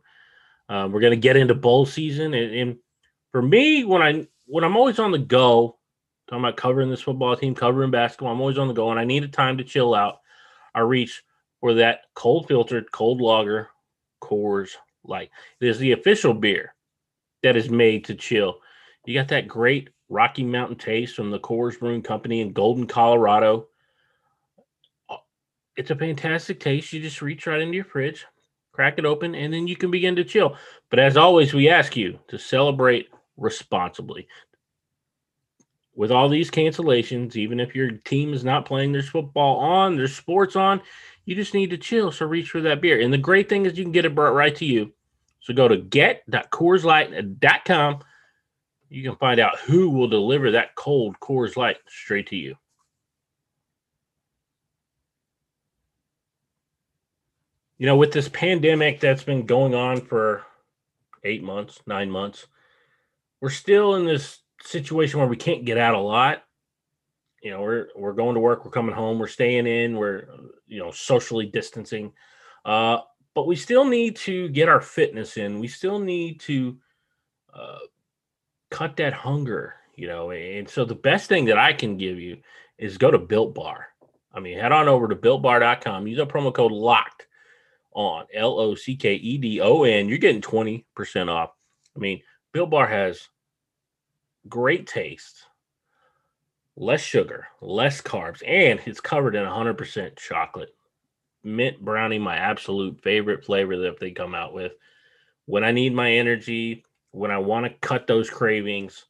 Uh, 0.68 0.88
we're 0.90 1.00
gonna 1.00 1.16
get 1.16 1.36
into 1.36 1.54
bowl 1.54 1.84
season, 1.84 2.34
and, 2.34 2.54
and 2.54 2.76
for 3.32 3.42
me, 3.42 3.84
when 3.84 4.02
I 4.02 4.26
when 4.46 4.62
I'm 4.62 4.76
always 4.76 4.98
on 5.00 5.10
the 5.10 5.18
go, 5.18 5.78
talking 6.28 6.44
about 6.44 6.56
covering 6.56 6.90
this 6.90 7.00
football 7.00 7.36
team, 7.36 7.54
covering 7.54 7.90
basketball, 7.90 8.32
I'm 8.32 8.40
always 8.40 8.58
on 8.58 8.68
the 8.68 8.74
go, 8.74 8.90
and 8.90 9.00
I 9.00 9.04
need 9.04 9.24
a 9.24 9.28
time 9.28 9.58
to 9.58 9.64
chill 9.64 9.94
out. 9.94 10.20
I 10.74 10.80
reach 10.80 11.24
for 11.60 11.74
that 11.74 12.02
cold 12.14 12.48
filtered, 12.48 12.90
cold 12.92 13.20
lager 13.20 13.68
Coors 14.22 14.70
Light. 15.04 15.30
It 15.60 15.68
is 15.68 15.78
the 15.78 15.92
official 15.92 16.34
beer 16.34 16.74
that 17.42 17.56
is 17.56 17.70
made 17.70 18.04
to 18.06 18.14
chill. 18.14 18.58
You 19.06 19.14
got 19.14 19.28
that 19.28 19.48
great 19.48 19.90
Rocky 20.08 20.44
Mountain 20.44 20.78
taste 20.78 21.16
from 21.16 21.30
the 21.30 21.38
Coors 21.38 21.78
Brewing 21.78 22.02
Company 22.02 22.40
in 22.40 22.52
Golden, 22.52 22.86
Colorado. 22.86 23.68
Uh, 25.08 25.16
it's 25.76 25.90
a 25.90 25.96
fantastic 25.96 26.60
taste. 26.60 26.92
You 26.92 27.00
just 27.00 27.22
reach 27.22 27.46
right 27.46 27.60
into 27.60 27.76
your 27.76 27.84
fridge, 27.84 28.26
crack 28.72 28.98
it 28.98 29.06
open, 29.06 29.34
and 29.34 29.52
then 29.52 29.66
you 29.66 29.76
can 29.76 29.90
begin 29.90 30.16
to 30.16 30.24
chill. 30.24 30.56
But 30.90 30.98
as 30.98 31.16
always, 31.16 31.54
we 31.54 31.68
ask 31.68 31.96
you 31.96 32.18
to 32.28 32.38
celebrate 32.38 33.08
responsibly. 33.36 34.28
With 35.94 36.12
all 36.12 36.28
these 36.28 36.50
cancellations, 36.50 37.34
even 37.34 37.58
if 37.58 37.74
your 37.74 37.90
team 37.90 38.32
is 38.32 38.44
not 38.44 38.66
playing 38.66 38.92
their 38.92 39.02
football 39.02 39.56
on, 39.56 39.96
their 39.96 40.06
sports 40.06 40.54
on, 40.54 40.80
you 41.28 41.34
just 41.34 41.52
need 41.52 41.68
to 41.68 41.76
chill. 41.76 42.10
So 42.10 42.24
reach 42.24 42.48
for 42.48 42.62
that 42.62 42.80
beer. 42.80 43.02
And 43.02 43.12
the 43.12 43.18
great 43.18 43.50
thing 43.50 43.66
is 43.66 43.76
you 43.76 43.84
can 43.84 43.92
get 43.92 44.06
it 44.06 44.14
brought 44.14 44.32
right 44.32 44.56
to 44.56 44.64
you. 44.64 44.94
So 45.40 45.52
go 45.52 45.68
to 45.68 45.76
get.coorslight.com. 45.76 47.98
You 48.88 49.02
can 49.02 49.16
find 49.16 49.38
out 49.38 49.58
who 49.58 49.90
will 49.90 50.08
deliver 50.08 50.52
that 50.52 50.74
cold 50.74 51.20
Coors 51.20 51.54
Light 51.54 51.76
straight 51.86 52.28
to 52.28 52.36
you. 52.36 52.54
You 57.76 57.84
know, 57.84 57.98
with 57.98 58.12
this 58.12 58.30
pandemic 58.30 58.98
that's 58.98 59.22
been 59.22 59.44
going 59.44 59.74
on 59.74 60.00
for 60.00 60.46
eight 61.24 61.42
months, 61.42 61.82
nine 61.86 62.10
months, 62.10 62.46
we're 63.42 63.50
still 63.50 63.96
in 63.96 64.06
this 64.06 64.38
situation 64.62 65.20
where 65.20 65.28
we 65.28 65.36
can't 65.36 65.66
get 65.66 65.76
out 65.76 65.94
a 65.94 66.00
lot 66.00 66.42
you 67.42 67.50
know 67.50 67.60
we're 67.60 67.88
we're 67.96 68.12
going 68.12 68.34
to 68.34 68.40
work 68.40 68.64
we're 68.64 68.70
coming 68.70 68.94
home 68.94 69.18
we're 69.18 69.26
staying 69.26 69.66
in 69.66 69.96
we're 69.96 70.26
you 70.66 70.78
know 70.78 70.90
socially 70.90 71.46
distancing 71.46 72.12
uh 72.64 72.98
but 73.34 73.46
we 73.46 73.54
still 73.54 73.84
need 73.84 74.16
to 74.16 74.48
get 74.48 74.68
our 74.68 74.80
fitness 74.80 75.36
in. 75.36 75.60
We 75.60 75.68
still 75.68 76.00
need 76.00 76.40
to 76.40 76.76
uh 77.54 77.78
cut 78.70 78.96
that 78.96 79.12
hunger 79.12 79.74
you 79.94 80.08
know 80.08 80.30
and 80.32 80.68
so 80.68 80.84
the 80.84 80.94
best 80.94 81.28
thing 81.28 81.44
that 81.46 81.56
i 81.58 81.72
can 81.72 81.96
give 81.96 82.18
you 82.18 82.38
is 82.78 82.98
go 82.98 83.10
to 83.10 83.18
built 83.18 83.54
bar. 83.54 83.88
I 84.32 84.40
mean 84.40 84.58
head 84.58 84.72
on 84.72 84.88
over 84.88 85.08
to 85.08 85.16
builtbar.com 85.16 86.06
use 86.06 86.18
a 86.18 86.26
promo 86.26 86.52
code 86.52 86.72
locked 86.72 87.26
on 87.92 88.26
l-o-c-k-e-d-o-n 88.34 90.08
you're 90.08 90.18
getting 90.18 90.42
20% 90.42 91.28
off. 91.28 91.50
I 91.96 91.98
mean 91.98 92.20
built 92.52 92.70
bar 92.70 92.86
has 92.86 93.28
great 94.48 94.86
taste, 94.86 95.44
less 96.78 97.00
sugar, 97.00 97.48
less 97.60 98.00
carbs, 98.00 98.42
and 98.46 98.80
it's 98.86 99.00
covered 99.00 99.34
in 99.34 99.44
100% 99.44 100.16
chocolate. 100.16 100.74
Mint 101.42 101.80
brownie, 101.80 102.18
my 102.18 102.36
absolute 102.36 103.02
favorite 103.02 103.44
flavor 103.44 103.76
that 103.76 103.98
they 103.98 104.12
come 104.12 104.34
out 104.34 104.54
with. 104.54 104.72
When 105.46 105.64
I 105.64 105.72
need 105.72 105.94
my 105.94 106.12
energy, 106.12 106.84
when 107.10 107.30
I 107.30 107.38
want 107.38 107.66
to 107.66 107.86
cut 107.86 108.06
those 108.06 108.30
cravings, 108.30 109.06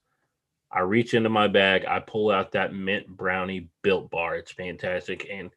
I 0.70 0.80
reach 0.80 1.14
into 1.14 1.28
my 1.28 1.48
bag, 1.48 1.84
I 1.86 2.00
pull 2.00 2.30
out 2.30 2.52
that 2.52 2.74
mint 2.74 3.06
brownie 3.06 3.68
built 3.82 4.10
bar. 4.10 4.36
It's 4.36 4.52
fantastic 4.52 5.28
and 5.30 5.50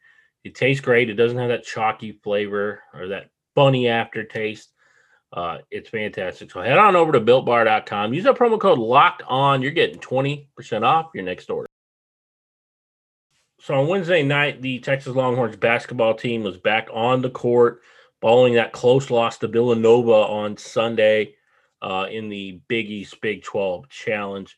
it 0.44 0.56
tastes 0.56 0.84
great. 0.84 1.10
It 1.10 1.16
doesn't 1.16 1.38
have 1.38 1.50
that 1.50 1.64
chalky 1.64 2.14
flavor 2.24 2.82
or 2.94 3.08
that 3.10 3.30
funny 3.54 3.88
aftertaste. 3.88 4.72
Uh, 5.34 5.60
it's 5.70 5.90
fantastic. 5.90 6.52
So 6.52 6.62
head 6.62 6.78
on 6.78 6.96
over 6.96 7.12
to 7.12 7.22
builtbar.com. 7.22 8.14
Use 8.14 8.24
that 8.24 8.36
promo 8.36 8.60
code 8.60 8.80
locked 8.80 9.24
on. 9.28 9.62
You're 9.62 9.72
getting 9.72 10.00
20% 10.00 10.48
off 10.84 11.12
your 11.14 11.24
next 11.24 11.50
order. 11.50 11.68
So 13.62 13.76
on 13.76 13.88
Wednesday 13.88 14.24
night, 14.24 14.60
the 14.64 14.80
Texas 14.80 15.16
Longhorns 15.16 15.56
basketball 15.56 16.16
team 16.16 16.42
was 16.42 16.58
back 16.58 16.88
on 16.92 17.22
the 17.22 17.30
court 17.30 17.82
following 18.20 18.56
that 18.56 18.72
close 18.72 19.12
loss 19.12 19.38
to 19.38 19.48
Villanova 19.48 20.12
on 20.12 20.58
Sunday 20.58 21.36
uh, 21.80 22.08
in 22.10 22.28
the 22.30 22.60
Big 22.68 22.90
East 22.90 23.22
Big 23.22 23.44
12 23.44 23.88
Challenge. 23.88 24.58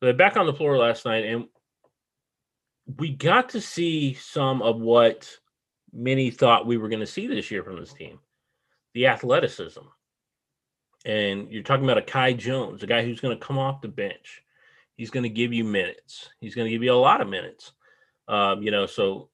They're 0.00 0.14
back 0.14 0.38
on 0.38 0.46
the 0.46 0.54
floor 0.54 0.78
last 0.78 1.04
night, 1.04 1.26
and 1.26 1.48
we 2.96 3.10
got 3.10 3.50
to 3.50 3.60
see 3.60 4.14
some 4.14 4.62
of 4.62 4.80
what 4.80 5.30
many 5.92 6.30
thought 6.30 6.66
we 6.66 6.78
were 6.78 6.88
going 6.88 7.00
to 7.00 7.06
see 7.06 7.26
this 7.26 7.50
year 7.50 7.62
from 7.62 7.78
this 7.78 7.92
team 7.92 8.20
the 8.94 9.08
athleticism. 9.08 9.84
And 11.04 11.52
you're 11.52 11.62
talking 11.62 11.84
about 11.84 11.98
a 11.98 12.02
Kai 12.02 12.32
Jones, 12.32 12.82
a 12.82 12.86
guy 12.86 13.04
who's 13.04 13.20
going 13.20 13.38
to 13.38 13.44
come 13.44 13.58
off 13.58 13.82
the 13.82 13.88
bench. 13.88 14.42
He's 14.96 15.10
going 15.10 15.24
to 15.24 15.28
give 15.28 15.52
you 15.52 15.64
minutes. 15.64 16.28
He's 16.40 16.54
going 16.54 16.66
to 16.66 16.72
give 16.72 16.82
you 16.82 16.92
a 16.92 16.94
lot 16.94 17.20
of 17.20 17.28
minutes. 17.28 17.72
Um, 18.28 18.62
you 18.62 18.70
know, 18.70 18.86
so 18.86 19.28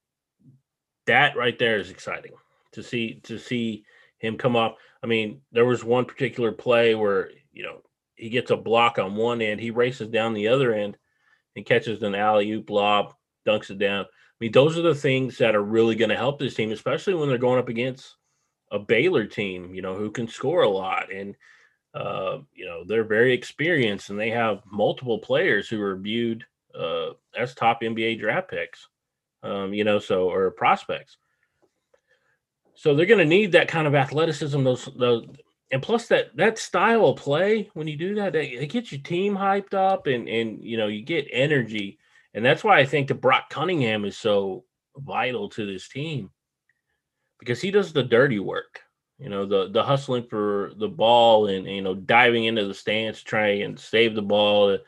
that 1.07 1.37
right 1.37 1.59
there 1.59 1.79
is 1.79 1.91
exciting 1.91 2.33
to 2.73 2.83
see 2.83 3.21
to 3.25 3.39
see 3.39 3.85
him 4.19 4.37
come 4.37 4.57
off. 4.57 4.75
I 5.03 5.07
mean, 5.07 5.41
there 5.53 5.65
was 5.65 5.85
one 5.85 6.05
particular 6.05 6.53
play 6.53 6.95
where 6.95 7.31
you 7.53 7.63
know 7.63 7.83
he 8.15 8.29
gets 8.29 8.51
a 8.51 8.57
block 8.57 8.99
on 8.99 9.15
one 9.15 9.41
end, 9.41 9.61
he 9.61 9.71
races 9.71 10.09
down 10.09 10.35
the 10.35 10.49
other 10.49 10.75
end 10.75 10.97
and 11.57 11.67
catches 11.67 12.03
an 12.03 12.15
alley 12.15 12.51
oop 12.51 12.71
lob, 12.71 13.15
dunks 13.47 13.71
it 13.71 13.79
down. 13.79 14.05
I 14.05 14.37
mean, 14.41 14.53
those 14.53 14.79
are 14.79 14.83
the 14.83 14.95
things 14.95 15.39
that 15.39 15.55
are 15.55 15.63
really 15.63 15.95
going 15.95 16.11
to 16.11 16.17
help 16.17 16.39
this 16.39 16.55
team, 16.55 16.71
especially 16.73 17.15
when 17.15 17.29
they're 17.29 17.39
going 17.39 17.59
up 17.59 17.69
against 17.69 18.17
a 18.71 18.79
Baylor 18.79 19.27
team, 19.27 19.75
you 19.75 19.83
know, 19.83 19.95
who 19.95 20.11
can 20.11 20.29
score 20.29 20.63
a 20.63 20.69
lot 20.69 21.13
and 21.13 21.35
uh, 21.95 22.39
you 22.55 22.67
know, 22.67 22.85
they're 22.85 23.05
very 23.05 23.33
experienced 23.33 24.11
and 24.11 24.19
they 24.19 24.31
have 24.31 24.63
multiple 24.71 25.19
players 25.19 25.69
who 25.69 25.81
are 25.81 25.97
viewed 25.97 26.45
uh, 26.79 27.11
as 27.37 27.55
top 27.55 27.83
NBA 27.83 28.21
draft 28.21 28.51
picks. 28.51 28.89
Um, 29.43 29.73
you 29.73 29.85
know, 29.85 30.01
so 30.01 30.31
or 30.31 30.51
prospects. 30.51 31.17
So 32.75 32.95
they're 32.95 33.07
going 33.07 33.19
to 33.19 33.25
need 33.25 33.53
that 33.53 33.69
kind 33.69 33.87
of 33.87 33.95
athleticism, 33.95 34.63
those 34.65 34.89
those 34.97 35.27
and 35.71 35.83
plus 35.83 36.09
that 36.09 36.37
that 36.37 36.59
style 36.59 37.07
of 37.07 37.19
play 37.19 37.69
when 37.75 37.87
you 37.87 37.97
do 37.97 38.15
that, 38.17 38.35
it 38.35 38.71
gets 38.71 38.91
your 38.91 39.01
team 39.01 39.37
hyped 39.37 39.75
up 39.75 40.07
and 40.07 40.29
and 40.29 40.63
you 40.63 40.77
know, 40.77 40.89
you 40.89 41.03
get 41.03 41.29
energy. 41.31 41.99
And 42.35 42.45
that's 42.45 42.65
why 42.65 42.79
I 42.79 42.85
think 42.85 43.09
that 43.09 43.21
Brock 43.21 43.51
Cunningham 43.51 44.05
is 44.05 44.17
so 44.17 44.65
vital 44.97 45.49
to 45.51 45.67
this 45.67 45.89
team 45.89 46.31
because 47.39 47.61
he 47.61 47.71
does 47.71 47.93
the 47.93 48.03
dirty 48.03 48.39
work. 48.39 48.81
You 49.19 49.29
know, 49.29 49.47
the 49.47 49.69
the 49.69 49.83
hustling 49.83 50.25
for 50.25 50.73
the 50.77 50.89
ball 50.89 51.49
and 51.49 51.67
you 51.67 51.83
know 51.83 51.95
diving 51.95 52.45
into 52.45 52.67
the 52.67 52.75
stance, 52.75 53.21
trying 53.23 53.63
and 53.63 53.79
save 53.79 54.15
the 54.15 54.23
ball, 54.23 54.69
to 54.69 54.83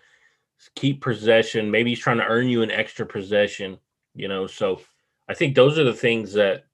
keep 0.76 1.00
possession. 1.02 1.70
Maybe 1.70 1.90
he's 1.90 2.00
trying 2.00 2.18
to 2.18 2.26
earn 2.26 2.49
you 2.49 2.62
an 2.62 2.70
extra 2.70 3.04
possession. 3.04 3.78
You 4.14 4.28
know, 4.28 4.46
so 4.46 4.80
I 5.28 5.34
think 5.34 5.54
those 5.54 5.78
are 5.78 5.84
the 5.84 5.94
things 5.94 6.32
that 6.34 6.64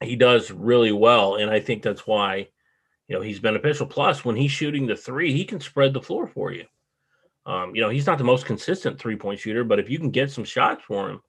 he 0.00 0.16
does 0.16 0.50
really 0.50 0.92
well, 0.92 1.36
and 1.36 1.50
I 1.50 1.60
think 1.60 1.82
that's 1.82 2.06
why 2.06 2.48
you 3.08 3.16
know 3.16 3.22
he's 3.22 3.38
beneficial. 3.38 3.86
Plus, 3.86 4.24
when 4.24 4.36
he's 4.36 4.50
shooting 4.50 4.86
the 4.86 4.96
three, 4.96 5.32
he 5.32 5.44
can 5.44 5.60
spread 5.60 5.92
the 5.92 6.02
floor 6.02 6.26
for 6.26 6.52
you. 6.52 6.64
Um, 7.44 7.74
you 7.74 7.80
know, 7.80 7.88
he's 7.90 8.06
not 8.06 8.18
the 8.18 8.24
most 8.24 8.46
consistent 8.46 8.98
three 8.98 9.16
point 9.16 9.40
shooter, 9.40 9.64
but 9.64 9.78
if 9.78 9.90
you 9.90 9.98
can 9.98 10.10
get 10.10 10.30
some 10.30 10.44
shots 10.44 10.84
for 10.86 11.10
him, 11.10 11.20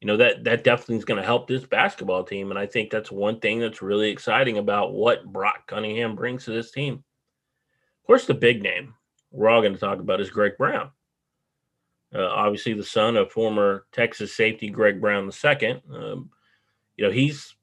you 0.00 0.06
know 0.06 0.16
that 0.16 0.44
that 0.44 0.64
definitely 0.64 0.96
is 0.96 1.04
going 1.04 1.20
to 1.20 1.26
help 1.26 1.46
this 1.46 1.64
basketball 1.64 2.22
team 2.22 2.50
and 2.50 2.58
i 2.58 2.66
think 2.66 2.90
that's 2.90 3.10
one 3.10 3.40
thing 3.40 3.58
that's 3.58 3.82
really 3.82 4.10
exciting 4.10 4.58
about 4.58 4.92
what 4.92 5.24
brock 5.32 5.66
cunningham 5.66 6.14
brings 6.14 6.44
to 6.44 6.50
this 6.50 6.70
team. 6.70 6.94
Of 6.94 8.06
course 8.06 8.26
the 8.26 8.34
big 8.34 8.62
name 8.62 8.94
we're 9.30 9.48
all 9.48 9.62
going 9.62 9.74
to 9.74 9.80
talk 9.80 9.98
about 9.98 10.20
is 10.20 10.30
greg 10.30 10.52
brown. 10.58 10.90
Uh, 12.14 12.28
obviously 12.28 12.72
the 12.72 12.84
son 12.84 13.16
of 13.16 13.32
former 13.32 13.86
texas 13.92 14.36
safety 14.36 14.68
greg 14.68 15.00
brown 15.00 15.30
ii 15.44 15.82
um, 15.92 16.30
you 16.96 17.04
know 17.04 17.10
he's 17.10 17.54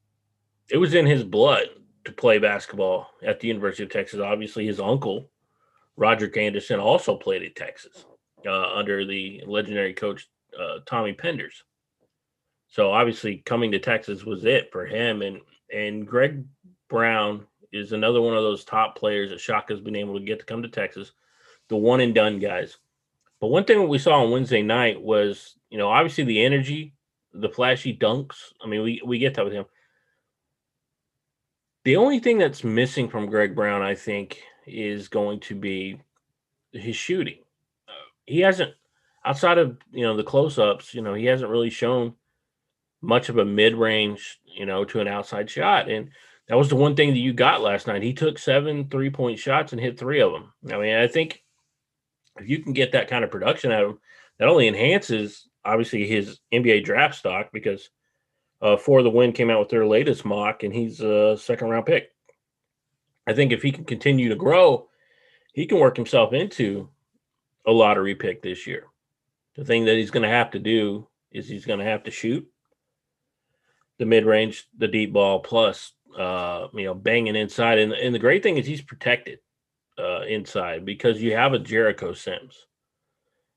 it 0.70 0.76
was 0.76 0.94
in 0.94 1.06
his 1.06 1.22
blood 1.22 1.68
to 2.04 2.12
play 2.12 2.38
basketball 2.38 3.08
at 3.22 3.40
the 3.40 3.48
university 3.48 3.82
of 3.82 3.90
texas. 3.90 4.20
Obviously 4.20 4.66
his 4.66 4.80
uncle 4.80 5.30
roger 5.96 6.30
anderson 6.36 6.80
also 6.80 7.16
played 7.16 7.42
at 7.42 7.54
texas 7.54 8.06
uh, 8.44 8.74
under 8.74 9.06
the 9.06 9.42
legendary 9.46 9.94
coach 9.94 10.28
uh, 10.60 10.78
tommy 10.84 11.14
penders 11.14 11.62
so 12.74 12.90
obviously 12.90 13.36
coming 13.36 13.70
to 13.70 13.78
Texas 13.78 14.24
was 14.24 14.44
it 14.44 14.72
for 14.72 14.84
him. 14.84 15.22
And 15.22 15.40
and 15.72 16.04
Greg 16.04 16.44
Brown 16.88 17.46
is 17.72 17.92
another 17.92 18.20
one 18.20 18.36
of 18.36 18.42
those 18.42 18.64
top 18.64 18.98
players 18.98 19.30
that 19.30 19.38
Shaka 19.38 19.72
has 19.72 19.80
been 19.80 19.94
able 19.94 20.18
to 20.18 20.24
get 20.24 20.40
to 20.40 20.44
come 20.44 20.60
to 20.62 20.68
Texas, 20.68 21.12
the 21.68 21.76
one 21.76 22.00
and 22.00 22.12
done 22.12 22.40
guys. 22.40 22.78
But 23.40 23.46
one 23.46 23.62
thing 23.64 23.78
that 23.78 23.86
we 23.86 23.98
saw 23.98 24.24
on 24.24 24.32
Wednesday 24.32 24.60
night 24.60 25.00
was, 25.00 25.54
you 25.70 25.78
know, 25.78 25.88
obviously 25.88 26.24
the 26.24 26.44
energy, 26.44 26.94
the 27.32 27.48
flashy 27.48 27.96
dunks. 27.96 28.52
I 28.60 28.66
mean, 28.66 28.82
we, 28.82 29.00
we 29.06 29.20
get 29.20 29.34
that 29.34 29.44
with 29.44 29.54
him. 29.54 29.66
The 31.84 31.94
only 31.94 32.18
thing 32.18 32.38
that's 32.38 32.64
missing 32.64 33.08
from 33.08 33.26
Greg 33.26 33.54
Brown, 33.54 33.82
I 33.82 33.94
think, 33.94 34.42
is 34.66 35.06
going 35.06 35.38
to 35.40 35.54
be 35.54 36.00
his 36.72 36.96
shooting. 36.96 37.38
He 38.26 38.40
hasn't, 38.40 38.74
outside 39.24 39.58
of 39.58 39.78
you 39.92 40.02
know 40.02 40.16
the 40.16 40.24
close 40.24 40.58
ups, 40.58 40.92
you 40.92 41.02
know, 41.02 41.14
he 41.14 41.26
hasn't 41.26 41.52
really 41.52 41.70
shown 41.70 42.14
much 43.04 43.28
of 43.28 43.38
a 43.38 43.44
mid 43.44 43.74
range, 43.74 44.40
you 44.44 44.66
know, 44.66 44.84
to 44.84 45.00
an 45.00 45.08
outside 45.08 45.50
shot. 45.50 45.90
And 45.90 46.10
that 46.48 46.58
was 46.58 46.68
the 46.68 46.76
one 46.76 46.96
thing 46.96 47.10
that 47.10 47.18
you 47.18 47.32
got 47.32 47.62
last 47.62 47.86
night. 47.86 48.02
He 48.02 48.12
took 48.12 48.38
seven 48.38 48.88
three 48.88 49.10
point 49.10 49.38
shots 49.38 49.72
and 49.72 49.80
hit 49.80 49.98
three 49.98 50.20
of 50.20 50.32
them. 50.32 50.52
I 50.72 50.78
mean, 50.78 50.94
I 50.94 51.06
think 51.06 51.42
if 52.38 52.48
you 52.48 52.58
can 52.58 52.72
get 52.72 52.92
that 52.92 53.08
kind 53.08 53.24
of 53.24 53.30
production 53.30 53.72
out 53.72 53.84
of 53.84 53.90
him, 53.90 53.98
that 54.38 54.48
only 54.48 54.68
enhances 54.68 55.48
obviously 55.64 56.06
his 56.06 56.40
NBA 56.52 56.84
draft 56.84 57.14
stock 57.14 57.50
because 57.52 57.88
uh, 58.60 58.76
For 58.76 59.02
the 59.02 59.10
Win 59.10 59.32
came 59.32 59.50
out 59.50 59.60
with 59.60 59.68
their 59.68 59.86
latest 59.86 60.24
mock 60.24 60.62
and 60.62 60.74
he's 60.74 61.00
a 61.00 61.36
second 61.36 61.68
round 61.68 61.86
pick. 61.86 62.10
I 63.26 63.32
think 63.32 63.52
if 63.52 63.62
he 63.62 63.72
can 63.72 63.84
continue 63.84 64.28
to 64.28 64.36
grow, 64.36 64.88
he 65.52 65.66
can 65.66 65.78
work 65.78 65.96
himself 65.96 66.32
into 66.32 66.88
a 67.66 67.72
lottery 67.72 68.14
pick 68.14 68.42
this 68.42 68.66
year. 68.66 68.84
The 69.56 69.64
thing 69.64 69.84
that 69.84 69.96
he's 69.96 70.10
going 70.10 70.24
to 70.24 70.28
have 70.28 70.50
to 70.50 70.58
do 70.58 71.08
is 71.30 71.48
he's 71.48 71.64
going 71.64 71.78
to 71.78 71.84
have 71.84 72.02
to 72.04 72.10
shoot 72.10 72.46
the 73.98 74.06
mid 74.06 74.24
range, 74.24 74.66
the 74.76 74.88
deep 74.88 75.12
ball, 75.12 75.40
plus 75.40 75.92
uh, 76.18 76.68
you 76.72 76.84
know, 76.84 76.94
banging 76.94 77.36
inside. 77.36 77.78
And, 77.78 77.92
and 77.92 78.14
the 78.14 78.20
great 78.20 78.42
thing 78.42 78.56
is 78.56 78.66
he's 78.66 78.82
protected 78.82 79.40
uh, 79.98 80.22
inside 80.22 80.84
because 80.84 81.22
you 81.22 81.34
have 81.34 81.52
a 81.52 81.58
Jericho 81.58 82.12
Sims. 82.12 82.66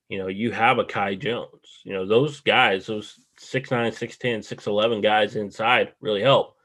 You 0.10 0.20
know, 0.20 0.28
you 0.28 0.52
have 0.52 0.80
a 0.80 0.86
Kai 0.86 1.16
Jones. 1.16 1.82
You 1.84 1.94
know, 1.94 2.08
those 2.08 2.40
guys, 2.40 2.86
those 2.86 3.20
6'9, 3.42 3.90
6'10, 3.90 4.40
6'11 4.40 5.04
guys 5.04 5.36
inside 5.36 5.94
really 6.00 6.22
help. 6.22 6.56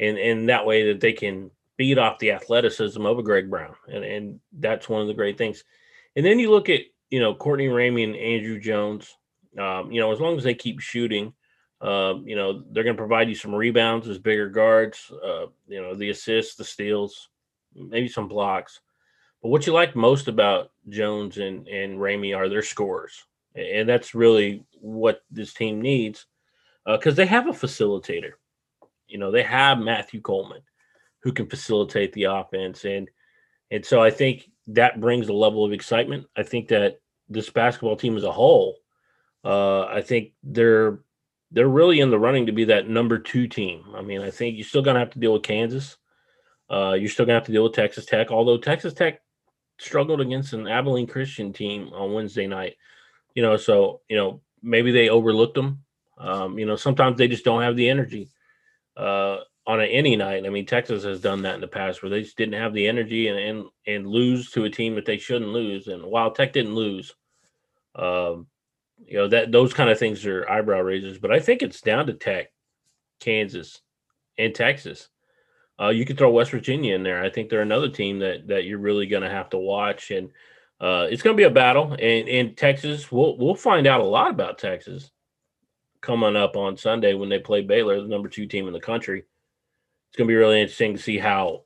And 0.00 0.16
and 0.16 0.48
that 0.48 0.64
way 0.64 0.92
that 0.92 1.00
they 1.00 1.12
can 1.12 1.50
beat 1.76 1.98
off 1.98 2.18
the 2.18 2.32
athleticism 2.32 3.04
of 3.04 3.18
a 3.18 3.22
Greg 3.22 3.50
Brown. 3.50 3.74
And 3.88 4.04
and 4.04 4.40
that's 4.52 4.88
one 4.88 5.02
of 5.02 5.08
the 5.08 5.14
great 5.14 5.36
things. 5.36 5.64
And 6.16 6.24
then 6.24 6.38
you 6.38 6.50
look 6.50 6.68
at, 6.68 6.82
you 7.10 7.20
know, 7.20 7.34
Courtney 7.34 7.66
Ramey 7.66 8.04
and 8.04 8.16
Andrew 8.16 8.58
Jones. 8.58 9.14
Um, 9.58 9.90
you 9.90 10.00
know, 10.00 10.12
as 10.12 10.20
long 10.20 10.36
as 10.36 10.44
they 10.44 10.54
keep 10.54 10.78
shooting, 10.78 11.32
uh, 11.80 12.14
you 12.24 12.34
know, 12.34 12.64
they're 12.70 12.84
going 12.84 12.96
to 12.96 13.00
provide 13.00 13.28
you 13.28 13.34
some 13.34 13.54
rebounds 13.54 14.08
as 14.08 14.18
bigger 14.18 14.48
guards, 14.48 15.12
uh, 15.24 15.46
you 15.68 15.80
know, 15.80 15.94
the 15.94 16.10
assists, 16.10 16.56
the 16.56 16.64
steals, 16.64 17.28
maybe 17.74 18.08
some 18.08 18.26
blocks. 18.26 18.80
But 19.42 19.50
what 19.50 19.66
you 19.66 19.72
like 19.72 19.94
most 19.94 20.26
about 20.26 20.72
Jones 20.88 21.38
and, 21.38 21.68
and 21.68 21.98
Ramey 21.98 22.36
are 22.36 22.48
their 22.48 22.62
scores. 22.62 23.24
And 23.54 23.88
that's 23.88 24.14
really 24.14 24.64
what 24.80 25.22
this 25.30 25.54
team 25.54 25.80
needs 25.80 26.26
because 26.84 27.14
uh, 27.14 27.16
they 27.16 27.26
have 27.26 27.46
a 27.46 27.52
facilitator. 27.52 28.32
You 29.06 29.18
know, 29.18 29.30
they 29.30 29.42
have 29.42 29.78
Matthew 29.78 30.20
Coleman 30.20 30.62
who 31.20 31.32
can 31.32 31.46
facilitate 31.46 32.12
the 32.12 32.24
offense. 32.24 32.84
And, 32.84 33.08
and 33.70 33.84
so 33.84 34.02
I 34.02 34.10
think 34.10 34.50
that 34.68 35.00
brings 35.00 35.28
a 35.28 35.32
level 35.32 35.64
of 35.64 35.72
excitement. 35.72 36.26
I 36.36 36.42
think 36.42 36.68
that 36.68 37.00
this 37.28 37.50
basketball 37.50 37.96
team 37.96 38.16
as 38.16 38.24
a 38.24 38.32
whole, 38.32 38.76
uh, 39.44 39.84
I 39.84 40.02
think 40.02 40.32
they're 40.42 41.00
they're 41.50 41.68
really 41.68 42.00
in 42.00 42.10
the 42.10 42.18
running 42.18 42.46
to 42.46 42.52
be 42.52 42.64
that 42.64 42.88
number 42.88 43.18
two 43.18 43.48
team. 43.48 43.84
I 43.94 44.02
mean, 44.02 44.20
I 44.20 44.30
think 44.30 44.56
you're 44.56 44.64
still 44.64 44.82
going 44.82 44.94
to 44.94 45.00
have 45.00 45.10
to 45.10 45.18
deal 45.18 45.32
with 45.32 45.42
Kansas. 45.42 45.96
Uh, 46.70 46.96
you're 46.98 47.08
still 47.08 47.24
going 47.24 47.34
to 47.34 47.40
have 47.40 47.46
to 47.46 47.52
deal 47.52 47.64
with 47.64 47.72
Texas 47.72 48.04
Tech, 48.04 48.30
although 48.30 48.58
Texas 48.58 48.92
Tech 48.92 49.20
struggled 49.78 50.20
against 50.20 50.52
an 50.52 50.68
Abilene 50.68 51.06
Christian 51.06 51.52
team 51.52 51.90
on 51.94 52.12
Wednesday 52.12 52.46
night. 52.46 52.76
You 53.34 53.42
know, 53.42 53.56
so 53.56 54.02
you 54.08 54.16
know 54.16 54.42
maybe 54.62 54.90
they 54.90 55.08
overlooked 55.08 55.54
them. 55.54 55.84
Um, 56.18 56.58
you 56.58 56.66
know, 56.66 56.76
sometimes 56.76 57.16
they 57.16 57.28
just 57.28 57.44
don't 57.44 57.62
have 57.62 57.76
the 57.76 57.88
energy 57.88 58.28
uh, 58.96 59.38
on 59.66 59.80
any 59.80 60.16
night. 60.16 60.44
I 60.44 60.50
mean, 60.50 60.66
Texas 60.66 61.04
has 61.04 61.20
done 61.20 61.42
that 61.42 61.54
in 61.54 61.60
the 61.60 61.68
past 61.68 62.02
where 62.02 62.10
they 62.10 62.22
just 62.22 62.36
didn't 62.36 62.60
have 62.60 62.74
the 62.74 62.86
energy 62.86 63.28
and 63.28 63.38
and, 63.38 63.64
and 63.86 64.06
lose 64.06 64.50
to 64.50 64.64
a 64.64 64.70
team 64.70 64.96
that 64.96 65.06
they 65.06 65.18
shouldn't 65.18 65.52
lose. 65.52 65.86
And 65.86 66.02
while 66.02 66.32
Tech 66.32 66.52
didn't 66.52 66.74
lose, 66.74 67.14
um, 67.94 68.48
you 69.06 69.18
know 69.18 69.28
that 69.28 69.52
those 69.52 69.72
kind 69.72 69.90
of 69.90 69.98
things 69.98 70.24
are 70.26 70.48
eyebrow 70.48 70.80
raisers. 70.80 71.18
But 71.18 71.32
I 71.32 71.40
think 71.40 71.62
it's 71.62 71.80
down 71.80 72.06
to 72.06 72.14
Tech, 72.14 72.52
Kansas, 73.20 73.80
and 74.36 74.54
Texas. 74.54 75.08
Uh, 75.80 75.88
you 75.90 76.04
could 76.04 76.18
throw 76.18 76.30
West 76.30 76.50
Virginia 76.50 76.94
in 76.94 77.02
there. 77.02 77.22
I 77.22 77.30
think 77.30 77.48
they're 77.48 77.62
another 77.62 77.88
team 77.88 78.18
that 78.20 78.48
that 78.48 78.64
you're 78.64 78.78
really 78.78 79.06
going 79.06 79.22
to 79.22 79.30
have 79.30 79.50
to 79.50 79.58
watch, 79.58 80.10
and 80.10 80.30
uh, 80.80 81.06
it's 81.10 81.22
going 81.22 81.36
to 81.36 81.40
be 81.40 81.46
a 81.46 81.50
battle. 81.50 81.92
And 81.92 82.28
in 82.28 82.54
Texas, 82.54 83.10
we'll 83.12 83.36
we'll 83.38 83.54
find 83.54 83.86
out 83.86 84.00
a 84.00 84.04
lot 84.04 84.30
about 84.30 84.58
Texas 84.58 85.10
coming 86.00 86.36
up 86.36 86.56
on 86.56 86.76
Sunday 86.76 87.14
when 87.14 87.28
they 87.28 87.38
play 87.38 87.62
Baylor, 87.62 88.00
the 88.00 88.08
number 88.08 88.28
two 88.28 88.46
team 88.46 88.66
in 88.66 88.72
the 88.72 88.80
country. 88.80 89.20
It's 90.08 90.16
going 90.16 90.26
to 90.26 90.32
be 90.32 90.36
really 90.36 90.60
interesting 90.60 90.94
to 90.94 91.02
see 91.02 91.18
how 91.18 91.64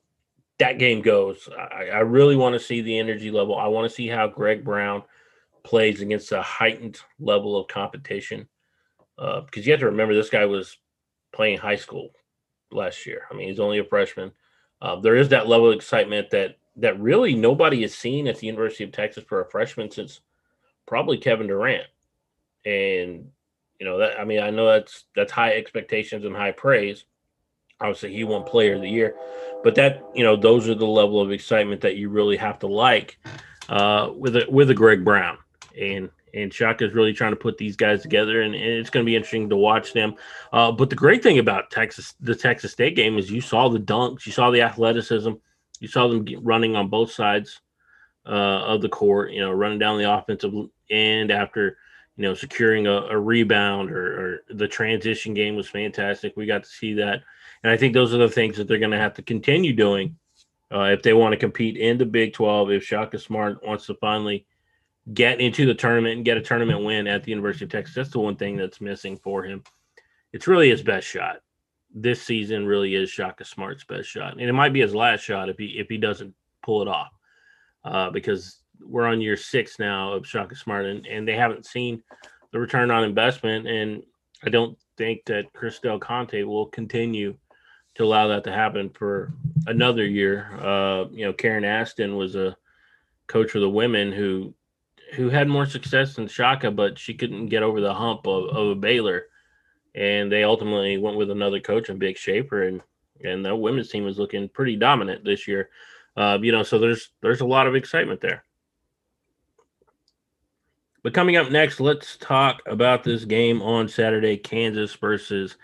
that 0.59 0.79
game 0.79 1.01
goes. 1.01 1.49
I, 1.57 1.85
I 1.85 1.99
really 1.99 2.35
want 2.35 2.53
to 2.53 2.59
see 2.59 2.81
the 2.81 2.99
energy 2.99 3.31
level. 3.31 3.57
I 3.57 3.67
want 3.67 3.89
to 3.89 3.95
see 3.95 4.07
how 4.07 4.27
Greg 4.27 4.63
Brown 4.63 5.03
plays 5.63 6.01
against 6.01 6.31
a 6.31 6.41
heightened 6.41 6.99
level 7.19 7.57
of 7.57 7.67
competition. 7.67 8.47
Uh, 9.17 9.41
because 9.41 9.65
you 9.65 9.71
have 9.71 9.79
to 9.79 9.85
remember 9.85 10.13
this 10.13 10.29
guy 10.29 10.45
was 10.45 10.77
playing 11.31 11.57
high 11.57 11.75
school 11.75 12.09
last 12.71 13.05
year. 13.05 13.23
I 13.31 13.35
mean, 13.35 13.47
he's 13.47 13.59
only 13.59 13.79
a 13.79 13.83
freshman. 13.83 14.31
Uh, 14.81 14.97
there 14.97 15.15
is 15.15 15.29
that 15.29 15.47
level 15.47 15.69
of 15.69 15.75
excitement 15.75 16.29
that 16.31 16.57
that 16.75 16.99
really 16.99 17.35
nobody 17.35 17.83
has 17.83 17.93
seen 17.93 18.27
at 18.27 18.37
the 18.37 18.47
University 18.47 18.83
of 18.83 18.91
Texas 18.91 19.23
for 19.23 19.41
a 19.41 19.49
freshman 19.49 19.91
since 19.91 20.21
probably 20.87 21.17
Kevin 21.17 21.47
Durant. 21.47 21.87
And 22.65 23.29
you 23.79 23.85
know 23.85 23.97
that 23.99 24.19
I 24.19 24.25
mean 24.25 24.39
I 24.39 24.49
know 24.49 24.65
that's 24.65 25.05
that's 25.15 25.31
high 25.31 25.53
expectations 25.53 26.25
and 26.25 26.35
high 26.35 26.51
praise. 26.51 27.05
Obviously, 27.79 28.13
he 28.13 28.23
won 28.23 28.43
Player 28.43 28.75
of 28.75 28.81
the 28.81 28.89
Year, 28.89 29.15
but 29.63 29.75
that 29.75 30.03
you 30.13 30.23
know 30.23 30.35
those 30.35 30.67
are 30.67 30.75
the 30.75 30.85
level 30.85 31.21
of 31.21 31.31
excitement 31.31 31.81
that 31.81 31.97
you 31.97 32.09
really 32.09 32.37
have 32.37 32.59
to 32.59 32.67
like 32.67 33.19
uh, 33.69 34.11
with 34.15 34.35
a 34.35 34.45
with 34.49 34.69
a 34.69 34.73
Greg 34.73 35.03
Brown 35.03 35.37
and 35.79 36.09
and 36.33 36.53
Shaka 36.53 36.85
is 36.85 36.93
really 36.93 37.13
trying 37.13 37.31
to 37.31 37.37
put 37.37 37.57
these 37.57 37.75
guys 37.75 38.01
together, 38.01 38.41
and, 38.41 38.55
and 38.55 38.63
it's 38.63 38.89
going 38.89 39.05
to 39.05 39.09
be 39.09 39.15
interesting 39.15 39.49
to 39.49 39.55
watch 39.55 39.93
them. 39.93 40.15
Uh, 40.51 40.71
but 40.71 40.89
the 40.89 40.95
great 40.95 41.21
thing 41.21 41.37
about 41.37 41.69
Texas, 41.69 42.15
the 42.21 42.35
Texas 42.35 42.71
State 42.71 42.95
game, 42.95 43.17
is 43.17 43.29
you 43.29 43.41
saw 43.41 43.69
the 43.69 43.79
dunks, 43.79 44.25
you 44.25 44.31
saw 44.31 44.49
the 44.49 44.61
athleticism, 44.61 45.31
you 45.79 45.87
saw 45.87 46.07
them 46.07 46.25
running 46.41 46.75
on 46.75 46.87
both 46.87 47.11
sides 47.11 47.61
uh, 48.25 48.29
of 48.29 48.81
the 48.81 48.89
court. 48.89 49.31
You 49.31 49.41
know, 49.41 49.51
running 49.51 49.79
down 49.79 49.99
the 49.99 50.11
offensive 50.11 50.53
end 50.89 51.31
after 51.31 51.77
you 52.17 52.23
know 52.23 52.33
securing 52.33 52.87
a, 52.87 52.93
a 52.93 53.17
rebound, 53.17 53.91
or, 53.91 54.05
or, 54.49 54.55
the 54.55 54.67
transition 54.67 55.33
game 55.33 55.55
was 55.55 55.69
fantastic. 55.69 56.33
We 56.35 56.45
got 56.45 56.63
to 56.63 56.69
see 56.69 56.93
that, 56.95 57.21
and 57.63 57.71
I 57.71 57.77
think 57.77 57.93
those 57.93 58.13
are 58.13 58.17
the 58.17 58.29
things 58.29 58.57
that 58.57 58.67
they're 58.67 58.79
going 58.79 58.91
to 58.91 58.97
have 58.97 59.13
to 59.15 59.21
continue 59.21 59.73
doing 59.73 60.15
uh, 60.73 60.85
if 60.85 61.03
they 61.03 61.13
want 61.13 61.33
to 61.33 61.37
compete 61.37 61.77
in 61.77 61.97
the 61.97 62.05
Big 62.05 62.33
Twelve. 62.33 62.71
If 62.71 62.83
Shaka 62.83 63.19
Smart 63.19 63.63
wants 63.65 63.85
to 63.87 63.95
finally 63.95 64.45
get 65.11 65.41
into 65.41 65.65
the 65.65 65.73
tournament 65.73 66.15
and 66.15 66.25
get 66.25 66.37
a 66.37 66.41
tournament 66.41 66.83
win 66.83 67.07
at 67.07 67.23
the 67.23 67.31
University 67.31 67.65
of 67.65 67.71
Texas. 67.71 67.95
That's 67.95 68.11
the 68.11 68.19
one 68.19 68.35
thing 68.35 68.55
that's 68.55 68.79
missing 68.79 69.17
for 69.17 69.43
him. 69.43 69.63
It's 70.31 70.47
really 70.47 70.69
his 70.69 70.81
best 70.81 71.07
shot. 71.07 71.37
This 71.93 72.21
season 72.21 72.65
really 72.65 72.95
is 72.95 73.09
Shaka 73.09 73.45
Smart's 73.45 73.83
best 73.83 74.09
shot, 74.09 74.33
and 74.33 74.41
it 74.41 74.53
might 74.53 74.73
be 74.73 74.81
his 74.81 74.95
last 74.95 75.21
shot 75.21 75.49
if 75.49 75.57
he 75.57 75.77
if 75.77 75.87
he 75.89 75.97
doesn't 75.97 76.33
pull 76.63 76.81
it 76.81 76.87
off, 76.87 77.11
uh, 77.85 78.09
because 78.09 78.59
we're 78.81 79.05
on 79.05 79.21
year 79.21 79.37
six 79.37 79.77
now 79.77 80.13
of 80.13 80.25
Shaka 80.25 80.55
Smart, 80.55 80.85
and, 80.85 81.05
and 81.05 81.27
they 81.27 81.35
haven't 81.35 81.65
seen 81.65 82.01
the 82.51 82.59
return 82.59 82.89
on 82.89 83.03
investment, 83.03 83.67
and 83.67 84.01
I 84.43 84.49
don't 84.49 84.77
think 84.97 85.25
that 85.25 85.53
Chris 85.53 85.79
Del 85.79 85.99
Conte 85.99 86.41
will 86.43 86.65
continue 86.67 87.35
to 87.95 88.03
allow 88.03 88.27
that 88.27 88.43
to 88.45 88.51
happen 88.51 88.89
for 88.89 89.31
another 89.67 90.05
year. 90.05 90.49
Uh, 90.59 91.05
you 91.11 91.25
know, 91.25 91.33
Karen 91.33 91.63
Aston 91.63 92.15
was 92.15 92.35
a 92.35 92.57
coach 93.27 93.51
for 93.51 93.59
the 93.59 93.69
women 93.69 94.11
who 94.11 94.53
who 95.13 95.29
had 95.29 95.47
more 95.47 95.65
success 95.65 96.15
than 96.15 96.27
Shaka, 96.27 96.71
but 96.71 96.97
she 96.97 97.13
couldn't 97.13 97.47
get 97.47 97.63
over 97.63 97.81
the 97.81 97.93
hump 97.93 98.27
of, 98.27 98.49
of 98.49 98.67
a 98.69 98.75
Baylor, 98.75 99.27
and 99.95 100.31
they 100.31 100.43
ultimately 100.43 100.97
went 100.97 101.17
with 101.17 101.29
another 101.29 101.59
coach 101.59 101.89
and 101.89 101.99
Vic 101.99 102.17
Schaefer, 102.17 102.63
and 102.63 102.81
and 103.23 103.45
the 103.45 103.55
women's 103.55 103.89
team 103.89 104.07
is 104.07 104.17
looking 104.17 104.49
pretty 104.49 104.75
dominant 104.75 105.23
this 105.23 105.47
year. 105.47 105.69
Uh, 106.17 106.37
you 106.41 106.51
know, 106.51 106.63
so 106.63 106.79
there's 106.79 107.11
there's 107.21 107.41
a 107.41 107.45
lot 107.45 107.67
of 107.67 107.75
excitement 107.75 108.21
there. 108.21 108.43
But 111.03 111.13
coming 111.13 111.35
up 111.35 111.51
next, 111.51 111.79
let's 111.79 112.15
talk 112.17 112.61
about 112.65 113.03
this 113.03 113.25
game 113.25 113.61
on 113.61 113.89
Saturday, 113.89 114.37
Kansas 114.37 114.93
versus 114.93 115.57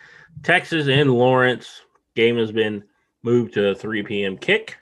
Texas 0.43 0.87
in 0.87 1.07
Lawrence. 1.09 1.81
Game 2.15 2.37
has 2.37 2.51
been 2.51 2.83
moved 3.23 3.53
to 3.53 3.73
3 3.73 4.03
p.m. 4.03 4.37
kick. 4.37 4.77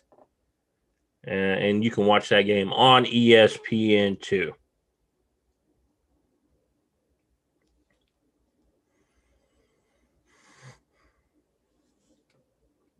Uh, 1.27 1.32
and 1.32 1.84
you 1.84 1.91
can 1.91 2.06
watch 2.06 2.30
that 2.30 2.43
game 2.43 2.71
on 2.71 3.06
ESPN2. 3.06 4.51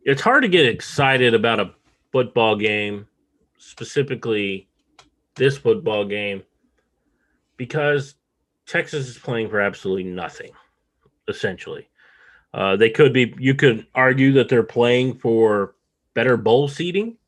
It's 0.08 0.22
hard 0.22 0.42
to 0.42 0.48
get 0.48 0.66
excited 0.66 1.34
about 1.34 1.60
a 1.60 1.72
football 2.12 2.56
game, 2.56 3.06
specifically 3.58 4.68
this 5.34 5.58
football 5.58 6.04
game, 6.04 6.42
because 7.56 8.14
Texas 8.66 9.08
is 9.08 9.18
playing 9.18 9.50
for 9.50 9.60
absolutely 9.60 10.04
nothing, 10.04 10.50
essentially. 11.28 11.88
Uh, 12.54 12.76
they 12.76 12.90
could 12.90 13.12
be, 13.12 13.34
you 13.38 13.54
could 13.54 13.86
argue 13.94 14.32
that 14.32 14.48
they're 14.48 14.62
playing 14.62 15.18
for 15.18 15.74
better 16.14 16.36
bowl 16.36 16.68
seating 16.68 17.18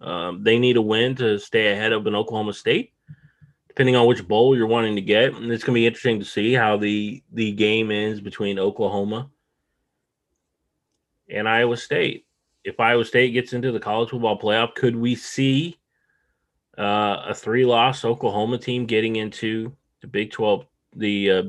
um, 0.00 0.42
they 0.42 0.58
need 0.58 0.76
a 0.76 0.82
win 0.82 1.14
to 1.16 1.38
stay 1.38 1.72
ahead 1.72 1.92
of 1.92 2.06
an 2.06 2.14
Oklahoma 2.14 2.52
State, 2.52 2.92
depending 3.66 3.96
on 3.96 4.06
which 4.06 4.26
bowl 4.26 4.56
you're 4.56 4.66
wanting 4.66 4.94
to 4.94 5.02
get. 5.02 5.34
And 5.34 5.50
it's 5.50 5.64
going 5.64 5.74
to 5.74 5.80
be 5.80 5.86
interesting 5.86 6.20
to 6.20 6.24
see 6.24 6.52
how 6.52 6.76
the 6.76 7.22
the 7.32 7.52
game 7.52 7.90
ends 7.90 8.20
between 8.20 8.58
Oklahoma 8.58 9.28
and 11.28 11.48
Iowa 11.48 11.76
State. 11.76 12.26
If 12.68 12.78
Iowa 12.78 13.04
State 13.04 13.30
gets 13.30 13.54
into 13.54 13.72
the 13.72 13.80
college 13.80 14.10
football 14.10 14.38
playoff, 14.38 14.74
could 14.74 14.94
we 14.94 15.14
see 15.14 15.78
uh, 16.76 17.22
a 17.26 17.34
three-loss 17.34 18.04
Oklahoma 18.04 18.58
team 18.58 18.84
getting 18.84 19.16
into 19.16 19.74
the 20.02 20.06
Big 20.06 20.30
Twelve, 20.30 20.66
the 20.94 21.30
uh, 21.30 21.42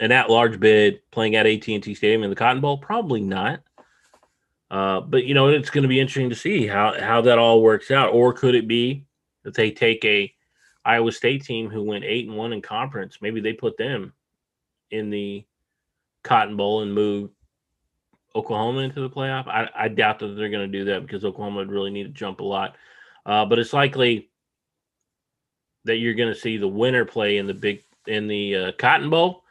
an 0.00 0.12
at-large 0.12 0.60
bid, 0.60 1.00
playing 1.10 1.36
at 1.36 1.46
AT&T 1.46 1.94
Stadium 1.94 2.22
in 2.24 2.30
the 2.30 2.36
Cotton 2.36 2.60
Bowl? 2.60 2.76
Probably 2.76 3.22
not. 3.22 3.62
Uh, 4.70 5.00
but 5.00 5.24
you 5.24 5.32
know, 5.32 5.48
it's 5.48 5.70
going 5.70 5.82
to 5.82 5.88
be 5.88 5.98
interesting 5.98 6.28
to 6.28 6.36
see 6.36 6.66
how 6.66 6.94
how 7.00 7.22
that 7.22 7.38
all 7.38 7.62
works 7.62 7.90
out. 7.90 8.12
Or 8.12 8.34
could 8.34 8.54
it 8.54 8.68
be 8.68 9.06
that 9.44 9.54
they 9.54 9.70
take 9.70 10.04
a 10.04 10.32
Iowa 10.84 11.10
State 11.10 11.42
team 11.42 11.70
who 11.70 11.82
went 11.82 12.04
eight 12.04 12.28
and 12.28 12.36
one 12.36 12.52
in 12.52 12.60
conference, 12.60 13.18
maybe 13.22 13.40
they 13.40 13.54
put 13.54 13.78
them 13.78 14.12
in 14.90 15.08
the 15.08 15.42
Cotton 16.22 16.58
Bowl 16.58 16.82
and 16.82 16.92
move 16.92 17.30
Oklahoma 18.34 18.80
into 18.80 19.00
the 19.00 19.10
playoff. 19.10 19.48
I, 19.48 19.68
I 19.74 19.88
doubt 19.88 20.18
that 20.20 20.28
they're 20.28 20.50
going 20.50 20.70
to 20.70 20.78
do 20.78 20.84
that 20.86 21.02
because 21.02 21.24
Oklahoma 21.24 21.58
would 21.58 21.72
really 21.72 21.90
need 21.90 22.04
to 22.04 22.10
jump 22.10 22.40
a 22.40 22.44
lot. 22.44 22.76
Uh, 23.26 23.44
but 23.44 23.58
it's 23.58 23.72
likely 23.72 24.30
that 25.84 25.96
you're 25.96 26.14
going 26.14 26.32
to 26.32 26.38
see 26.38 26.56
the 26.56 26.68
winner 26.68 27.04
play 27.04 27.38
in 27.38 27.46
the 27.46 27.54
big 27.54 27.82
in 28.06 28.26
the 28.26 28.56
uh, 28.56 28.72
Cotton 28.78 29.10
Bowl, 29.10 29.44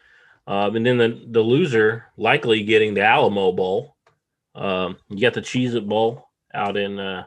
um, 0.48 0.76
and 0.76 0.86
then 0.86 0.98
the 0.98 1.22
the 1.28 1.42
loser 1.42 2.06
likely 2.18 2.63
getting 2.63 2.94
the 2.94 3.04
Alamo 3.04 3.52
Bowl. 3.52 3.96
Um, 4.56 4.98
you 5.10 5.22
got 5.22 5.34
the 5.34 5.42
Cheez 5.42 5.76
It 5.76 5.88
Bowl 5.88 6.30
out 6.54 6.78
in 6.78 7.00
uh, 7.00 7.26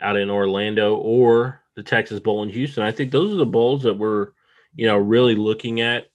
out 0.00 0.16
in 0.16 0.30
Orlando 0.30 0.96
or 0.96 1.62
the 1.76 1.82
Texas 1.82 2.20
Bowl 2.20 2.42
in 2.42 2.48
Houston. 2.48 2.82
I 2.82 2.92
think 2.92 3.10
those 3.10 3.32
are 3.32 3.36
the 3.36 3.46
bowls 3.46 3.82
that 3.82 3.94
we're, 3.94 4.28
you 4.74 4.86
know, 4.86 4.96
really 4.96 5.34
looking 5.34 5.80
at. 5.80 6.06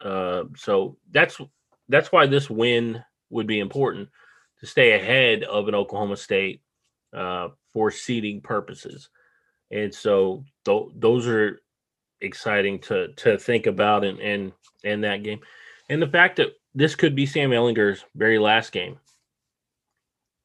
Uh, 0.00 0.44
so 0.56 0.96
that's 1.10 1.40
that's 1.88 2.12
why 2.12 2.26
this 2.26 2.50
win 2.50 3.02
would 3.30 3.46
be 3.46 3.60
important 3.60 4.08
to 4.60 4.66
stay 4.66 4.92
ahead 4.92 5.42
of 5.44 5.68
an 5.68 5.74
Oklahoma 5.74 6.16
State 6.16 6.62
uh, 7.14 7.48
for 7.72 7.90
seeding 7.90 8.40
purposes. 8.40 9.08
And 9.70 9.92
so 9.92 10.44
th- 10.64 10.90
those 10.94 11.26
are 11.26 11.60
exciting 12.20 12.78
to 12.78 13.08
to 13.14 13.38
think 13.38 13.66
about 13.66 14.04
and 14.04 14.18
and 14.20 14.52
and 14.84 15.04
that 15.04 15.22
game, 15.22 15.40
and 15.90 16.00
the 16.00 16.06
fact 16.06 16.36
that 16.36 16.52
this 16.74 16.94
could 16.94 17.16
be 17.16 17.26
Sam 17.26 17.50
Ehlinger's 17.50 18.04
very 18.14 18.38
last 18.38 18.70
game, 18.70 18.98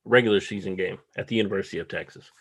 regular 0.06 0.39
season 0.39 0.76
game 0.76 0.98
at 1.17 1.28
the 1.28 1.36
University 1.36 1.80
of 1.80 1.88
Texas. 1.88 2.32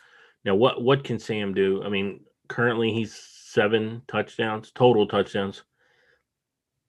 Now, 0.45 0.55
what 0.55 0.83
what 0.83 1.05
can 1.05 1.19
Sam 1.19 1.53
do? 1.53 1.83
I 1.85 1.89
mean, 1.89 2.21
currently 2.49 2.93
he's 2.93 3.15
seven 3.15 4.03
touchdowns, 4.09 4.71
total 4.71 5.07
touchdowns, 5.07 5.65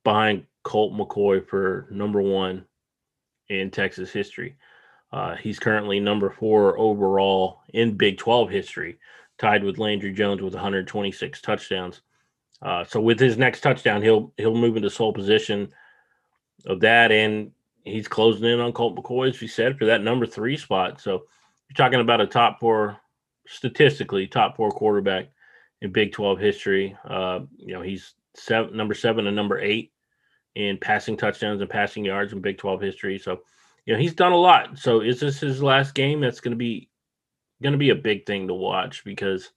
behind 0.04 0.46
Colt 0.64 0.94
McCoy 0.94 1.46
for 1.46 1.88
number 1.92 2.22
one 2.22 2.66
in 3.60 3.70
Texas 3.72 4.12
history. 4.12 4.56
Uh, 5.12 5.36
he's 5.36 5.60
currently 5.60 6.00
number 6.00 6.30
four 6.30 6.78
overall 6.80 7.62
in 7.74 7.98
Big 7.98 8.18
12 8.18 8.50
history, 8.50 8.98
tied 9.38 9.64
with 9.64 9.78
Landry 9.78 10.14
Jones 10.14 10.42
with 10.42 10.54
126 10.54 11.42
touchdowns. 11.42 12.02
Uh, 12.62 12.84
so 12.84 13.02
with 13.02 13.20
his 13.20 13.38
next 13.38 13.62
touchdown, 13.62 14.02
he'll 14.02 14.32
he'll 14.38 14.56
move 14.56 14.78
into 14.78 14.90
sole 14.90 15.12
position 15.12 15.70
of 16.66 16.80
that, 16.80 17.12
and 17.12 17.52
he's 17.84 18.08
closing 18.08 18.46
in 18.46 18.60
on 18.60 18.72
Colt 18.72 18.96
McCoy, 18.96 19.30
as 19.30 19.42
we 19.42 19.48
said, 19.48 19.78
for 19.78 19.86
that 19.86 20.04
number 20.04 20.26
three 20.26 20.56
spot. 20.56 21.02
So 21.02 21.24
you're 21.70 21.76
talking 21.76 22.00
about 22.00 22.22
a 22.22 22.28
top 22.28 22.60
four, 22.60 22.98
statistically 23.48 24.28
top 24.28 24.56
four 24.56 24.70
quarterback 24.70 25.30
in 25.82 25.92
Big 25.92 26.12
12 26.14 26.40
history. 26.40 26.96
Uh, 27.04 27.42
you 27.58 27.74
know, 27.74 27.82
he's 27.82 28.14
seven, 28.36 28.78
number 28.78 28.94
seven 28.94 29.28
and 29.28 29.36
number 29.36 29.60
eight 29.60 29.92
in 30.56 30.78
passing 30.78 31.18
touchdowns 31.18 31.62
and 31.62 31.70
passing 31.70 32.06
yards 32.06 32.34
in 32.34 32.42
Big 32.42 32.58
12 32.58 32.82
history. 32.82 33.18
So, 33.18 33.42
you 33.86 33.94
know, 33.94 34.00
he's 34.00 34.14
done 34.14 34.32
a 34.32 34.38
lot. 34.38 34.78
So 34.78 35.02
is 35.02 35.20
this 35.20 35.40
his 35.40 35.64
last 35.64 35.96
game? 35.96 36.22
That's 36.22 36.40
going 36.40 36.52
to 36.52 36.58
be 36.58 36.90
going 37.62 37.74
to 37.74 37.80
be 37.80 37.92
a 37.92 37.96
big 37.96 38.26
thing 38.26 38.48
to 38.48 38.54
watch 38.54 39.04
because 39.04 39.52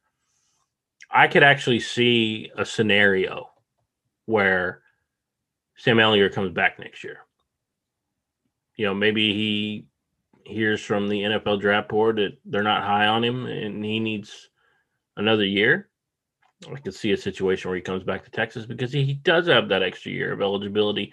I 1.11 1.29
could 1.29 1.43
actually 1.43 1.81
see 1.81 2.51
a 2.57 2.65
scenario 2.65 3.49
where 4.27 4.83
Sam 5.77 5.97
Ehlinger 5.97 6.33
comes 6.33 6.53
back 6.53 6.79
next 6.79 7.03
year. 7.03 7.19
You 8.77 8.87
know, 8.87 8.95
maybe 8.95 9.33
he 9.33 9.87
hears 10.45 10.83
from 10.83 11.09
the 11.09 11.23
NFL 11.23 11.61
draft 11.61 11.89
board 11.89 12.17
that 12.17 12.39
they're 12.45 12.63
not 12.63 12.83
high 12.83 13.07
on 13.07 13.25
him 13.25 13.47
and 13.47 13.85
he 13.85 14.01
needs 14.01 14.51
another 15.17 15.45
year. 15.45 15.89
I 16.73 16.79
could 16.79 16.95
see 16.95 17.13
a 17.13 17.17
situation 17.17 17.69
where 17.69 17.77
he 17.77 17.83
comes 17.83 18.05
back 18.05 18.25
to 18.25 18.31
Texas 18.31 18.67
because 18.67 18.93
he 18.93 19.15
does 19.15 19.47
have 19.47 19.69
that 19.69 19.83
extra 19.83 20.13
year 20.13 20.33
of 20.33 20.41
eligibility 20.41 21.13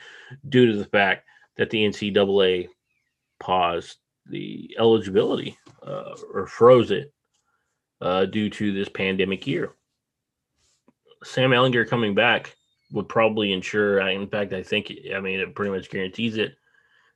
due 0.50 0.72
to 0.72 0.78
the 0.78 0.86
fact 0.86 1.28
that 1.58 1.70
the 1.70 1.86
NCAA 1.86 2.68
paused 3.40 3.98
the 4.28 4.76
eligibility 4.80 5.58
uh, 5.86 6.16
or 6.34 6.48
froze 6.48 6.92
it 6.92 7.14
uh, 8.02 8.26
due 8.26 8.50
to 8.50 8.74
this 8.74 8.90
pandemic 8.90 9.46
year. 9.48 9.74
Sam 11.24 11.52
Ehlinger 11.52 11.88
coming 11.88 12.16
back 12.16 12.56
would 12.92 13.08
probably 13.08 13.54
ensure. 13.54 14.00
In 14.00 14.28
fact, 14.28 14.54
I 14.54 14.64
think 14.64 14.92
I 15.16 15.20
mean 15.20 15.40
it 15.40 15.56
pretty 15.56 15.72
much 15.72 15.90
guarantees 15.90 16.38
it. 16.38 16.56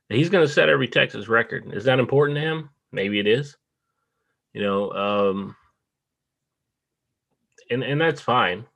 He's 0.08 0.30
going 0.30 0.46
to 0.46 0.52
set 0.52 0.68
every 0.68 0.86
Texas 0.86 1.28
record. 1.28 1.72
Is 1.72 1.84
that 1.84 1.98
important 1.98 2.36
to 2.36 2.42
him? 2.42 2.70
Maybe 2.92 3.18
it 3.18 3.26
is. 3.26 3.56
You 4.52 4.62
know, 4.62 4.92
um, 4.92 5.56
and 7.70 7.82
and 7.82 8.00
that's 8.00 8.20
fine. 8.20 8.66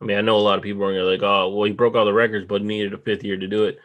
I 0.00 0.04
mean, 0.04 0.16
I 0.16 0.20
know 0.20 0.36
a 0.36 0.40
lot 0.40 0.58
of 0.58 0.64
people 0.64 0.84
are 0.84 1.02
like, 1.02 1.22
"Oh, 1.22 1.48
well, 1.50 1.64
he 1.64 1.72
broke 1.72 1.94
all 1.94 2.04
the 2.04 2.12
records, 2.12 2.46
but 2.46 2.62
needed 2.62 2.94
a 2.94 2.98
fifth 2.98 3.24
year 3.24 3.36
to 3.36 3.48
do 3.48 3.64
it." 3.64 3.78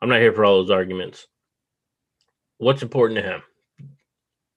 I'm 0.00 0.08
not 0.08 0.20
here 0.20 0.32
for 0.32 0.44
all 0.44 0.58
those 0.58 0.70
arguments. 0.70 1.26
What's 2.58 2.82
important 2.82 3.18
to 3.18 3.26
him? 3.26 3.42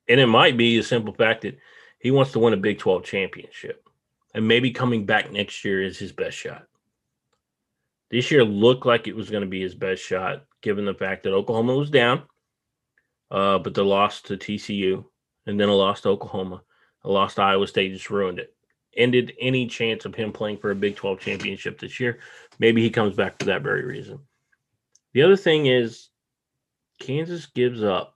And 0.08 0.20
it 0.20 0.28
might 0.28 0.58
be 0.58 0.78
the 0.78 0.84
simple 0.84 1.14
fact 1.14 1.42
that 1.42 1.58
he 2.00 2.12
wants 2.12 2.32
to 2.34 2.40
win 2.40 2.54
a 2.54 2.58
Big 2.58 2.80
12 2.80 3.04
championship, 3.04 3.88
and 4.34 4.48
maybe 4.48 4.72
coming 4.72 5.06
back 5.06 5.32
next 5.32 5.64
year 5.66 5.82
is 5.82 5.98
his 5.98 6.12
best 6.12 6.38
shot. 6.38 6.68
This 8.10 8.30
year 8.30 8.44
looked 8.44 8.86
like 8.86 9.08
it 9.08 9.16
was 9.16 9.30
going 9.30 9.42
to 9.44 9.50
be 9.50 9.62
his 9.62 9.76
best 9.76 10.04
shot, 10.04 10.46
given 10.62 10.86
the 10.86 10.94
fact 10.94 11.24
that 11.24 11.34
Oklahoma 11.34 11.76
was 11.76 11.90
down, 11.90 12.24
uh, 13.32 13.58
but 13.60 13.74
the 13.74 13.86
loss 13.86 14.22
to 14.24 14.38
TCU 14.38 15.06
and 15.46 15.60
then 15.60 15.70
a 15.70 15.74
loss 15.74 16.02
to 16.02 16.10
Oklahoma, 16.10 16.62
a 17.04 17.10
loss 17.10 17.36
to 17.36 17.42
Iowa 17.42 17.66
State 17.68 17.94
just 17.94 18.10
ruined 18.10 18.40
it 18.40 18.54
ended 18.98 19.34
any 19.40 19.68
chance 19.68 20.06
of 20.06 20.16
him 20.16 20.32
playing 20.32 20.58
for 20.58 20.72
a 20.72 20.76
Big 20.76 20.96
12 20.96 21.20
championship 21.20 21.80
this 21.80 22.00
year. 22.00 22.20
Maybe 22.60 22.82
he 22.82 22.90
comes 22.90 23.16
back 23.16 23.40
for 23.40 23.46
that 23.46 23.62
very 23.62 23.84
reason. 23.86 24.20
The 25.14 25.24
other 25.24 25.38
thing 25.38 25.66
is 25.66 26.10
Kansas 27.00 27.48
gives 27.48 27.84
up 27.84 28.16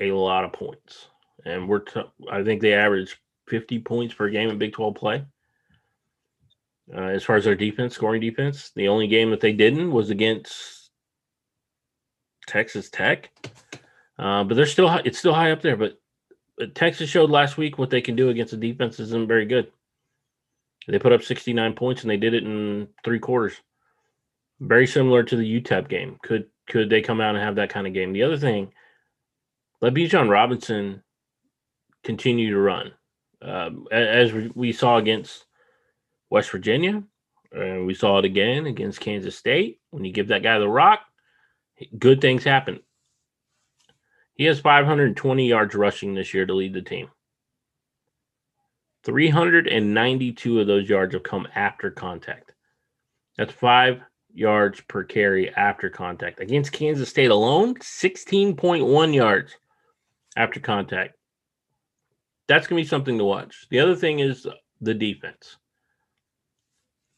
a 0.00 0.12
lot 0.12 0.44
of 0.44 0.52
points. 0.52 1.08
And 1.44 1.68
we're 1.68 1.80
t- 1.80 2.00
I 2.30 2.42
think 2.42 2.60
they 2.60 2.74
average 2.74 3.20
50 3.48 3.80
points 3.80 4.14
per 4.14 4.28
game 4.28 4.50
in 4.50 4.58
Big 4.58 4.72
12 4.72 4.94
play. 4.94 5.24
Uh, 6.94 7.00
as 7.00 7.22
far 7.22 7.36
as 7.36 7.44
their 7.44 7.54
defense, 7.54 7.94
scoring 7.94 8.20
defense, 8.20 8.70
the 8.74 8.88
only 8.88 9.06
game 9.06 9.30
that 9.30 9.40
they 9.40 9.52
didn't 9.52 9.92
was 9.92 10.10
against 10.10 10.90
Texas 12.46 12.88
Tech. 12.88 13.30
Uh, 14.18 14.42
but 14.44 14.54
they're 14.54 14.66
still 14.66 14.88
it's 15.04 15.18
still 15.18 15.34
high 15.34 15.52
up 15.52 15.62
there. 15.62 15.76
But, 15.76 15.98
Texas 16.74 17.08
showed 17.08 17.30
last 17.30 17.56
week 17.56 17.78
what 17.78 17.88
they 17.88 18.00
can 18.00 18.16
do 18.16 18.30
against 18.30 18.52
a 18.52 18.56
defense 18.56 18.98
isn't 18.98 19.28
very 19.28 19.46
good. 19.46 19.70
They 20.88 20.98
put 20.98 21.12
up 21.12 21.22
69 21.22 21.74
points 21.74 22.02
and 22.02 22.10
they 22.10 22.16
did 22.16 22.34
it 22.34 22.44
in 22.44 22.88
three 23.04 23.18
quarters. 23.18 23.54
Very 24.60 24.86
similar 24.86 25.22
to 25.22 25.36
the 25.36 25.60
UTEP 25.60 25.88
game. 25.88 26.18
Could 26.22 26.46
could 26.66 26.90
they 26.90 27.00
come 27.00 27.20
out 27.20 27.34
and 27.34 27.44
have 27.44 27.56
that 27.56 27.70
kind 27.70 27.86
of 27.86 27.94
game? 27.94 28.12
The 28.12 28.24
other 28.24 28.36
thing, 28.36 28.72
let 29.80 29.94
Bijan 29.94 30.28
Robinson 30.28 31.02
continue 32.04 32.50
to 32.50 32.58
run. 32.58 32.92
Um, 33.40 33.86
as 33.92 34.32
we 34.32 34.72
saw 34.72 34.96
against 34.96 35.46
West 36.28 36.50
Virginia, 36.50 37.02
and 37.52 37.86
we 37.86 37.94
saw 37.94 38.18
it 38.18 38.24
again 38.24 38.66
against 38.66 39.00
Kansas 39.00 39.36
State. 39.36 39.80
When 39.90 40.04
you 40.04 40.12
give 40.12 40.28
that 40.28 40.42
guy 40.42 40.58
the 40.58 40.68
rock, 40.68 41.00
good 41.98 42.20
things 42.20 42.44
happen. 42.44 42.80
He 44.34 44.44
has 44.44 44.60
520 44.60 45.48
yards 45.48 45.74
rushing 45.74 46.14
this 46.14 46.34
year 46.34 46.46
to 46.46 46.54
lead 46.54 46.74
the 46.74 46.82
team. 46.82 47.08
392 49.08 50.60
of 50.60 50.66
those 50.66 50.86
yards 50.86 51.14
have 51.14 51.22
come 51.22 51.48
after 51.54 51.90
contact. 51.90 52.52
That's 53.38 53.54
five 53.54 54.02
yards 54.34 54.82
per 54.82 55.02
carry 55.02 55.48
after 55.54 55.88
contact. 55.88 56.40
Against 56.40 56.72
Kansas 56.72 57.08
State 57.08 57.30
alone, 57.30 57.76
16.1 57.76 59.14
yards 59.14 59.56
after 60.36 60.60
contact. 60.60 61.14
That's 62.48 62.66
going 62.66 62.82
to 62.82 62.84
be 62.84 62.88
something 62.88 63.16
to 63.16 63.24
watch. 63.24 63.66
The 63.70 63.80
other 63.80 63.96
thing 63.96 64.18
is 64.18 64.46
the 64.82 64.92
defense. 64.92 65.56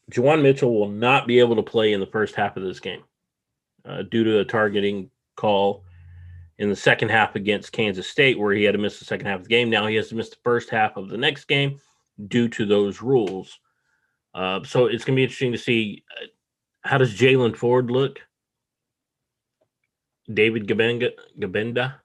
Juwan 0.09 0.41
Mitchell 0.41 0.73
will 0.73 0.89
not 0.89 1.27
be 1.27 1.39
able 1.39 1.57
to 1.57 1.63
play 1.63 1.91
in 1.91 1.99
the 1.99 2.05
first 2.05 2.35
half 2.35 2.55
of 2.55 2.63
this 2.63 2.79
game 2.79 3.03
uh, 3.83 4.03
due 4.03 4.23
to 4.23 4.39
a 4.39 4.45
targeting 4.45 5.09
call 5.35 5.83
in 6.61 6.69
the 6.69 6.75
second 6.75 7.09
half 7.09 7.35
against 7.35 7.71
Kansas 7.71 8.07
State, 8.07 8.37
where 8.37 8.53
he 8.53 8.63
had 8.63 8.73
to 8.73 8.77
miss 8.77 8.99
the 8.99 9.05
second 9.05 9.25
half 9.25 9.39
of 9.39 9.45
the 9.45 9.49
game. 9.49 9.71
Now 9.71 9.87
he 9.87 9.95
has 9.95 10.09
to 10.09 10.15
miss 10.15 10.29
the 10.29 10.35
first 10.43 10.69
half 10.69 10.95
of 10.95 11.09
the 11.09 11.17
next 11.17 11.45
game 11.45 11.79
due 12.27 12.47
to 12.49 12.67
those 12.67 13.01
rules. 13.01 13.57
Uh, 14.35 14.63
so 14.63 14.85
it's 14.85 15.03
going 15.03 15.15
to 15.15 15.19
be 15.19 15.23
interesting 15.23 15.51
to 15.53 15.57
see 15.57 16.03
uh, 16.21 16.27
how 16.81 16.99
does 16.99 17.17
Jaylan 17.17 17.57
Ford 17.57 17.89
look. 17.89 18.19
David 20.31 20.67
Gbenda, 20.67 21.09
Gbenda. 21.39 21.95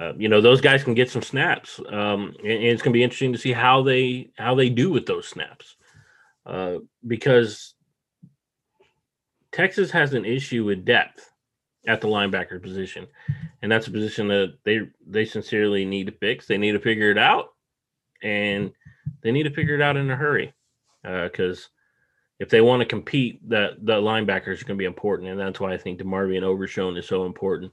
Uh, 0.00 0.12
you 0.16 0.28
know 0.28 0.40
those 0.40 0.60
guys 0.60 0.84
can 0.84 0.94
get 0.94 1.10
some 1.10 1.22
snaps, 1.22 1.80
um, 1.88 2.34
and, 2.44 2.52
and, 2.52 2.64
it's 2.64 2.82
going 2.82 2.92
to 2.92 2.98
be 2.98 3.02
interesting 3.02 3.32
to 3.32 3.38
see 3.38 3.52
how 3.52 3.82
they 3.82 4.30
how 4.36 4.54
they 4.54 4.68
do 4.68 4.90
with 4.90 5.06
those 5.06 5.26
snaps, 5.26 5.74
uh, 6.44 6.76
because 7.06 7.74
Texas 9.50 9.90
has 9.90 10.12
an 10.12 10.24
issue 10.24 10.64
with 10.64 10.84
depth 10.84 11.32
at 11.86 12.00
the 12.00 12.08
linebacker 12.08 12.60
position, 12.60 13.06
and 13.62 13.70
that's 13.70 13.86
a 13.86 13.92
position 13.92 14.28
that 14.28 14.58
they 14.64 14.80
they 15.06 15.24
sincerely 15.24 15.84
need 15.84 16.06
to 16.06 16.12
fix. 16.12 16.46
They 16.46 16.58
need 16.58 16.72
to 16.72 16.80
figure 16.80 17.10
it 17.10 17.18
out, 17.18 17.54
and 18.22 18.72
they 19.22 19.32
need 19.32 19.44
to 19.44 19.54
figure 19.54 19.74
it 19.74 19.82
out 19.82 19.96
in 19.96 20.10
a 20.10 20.16
hurry 20.16 20.52
because 21.02 21.58
uh, 21.58 21.68
if 22.38 22.50
they 22.50 22.60
want 22.60 22.80
to 22.80 22.86
compete, 22.86 23.48
that 23.48 23.84
the 23.84 23.94
linebackers 23.94 24.60
are 24.60 24.64
going 24.64 24.76
to 24.76 24.76
be 24.76 24.84
important, 24.84 25.30
and 25.30 25.40
that's 25.40 25.60
why 25.60 25.72
I 25.72 25.78
think 25.78 25.98
DeMarvion 25.98 26.42
Overshown 26.42 26.96
is 26.96 27.06
so 27.06 27.24
important. 27.24 27.72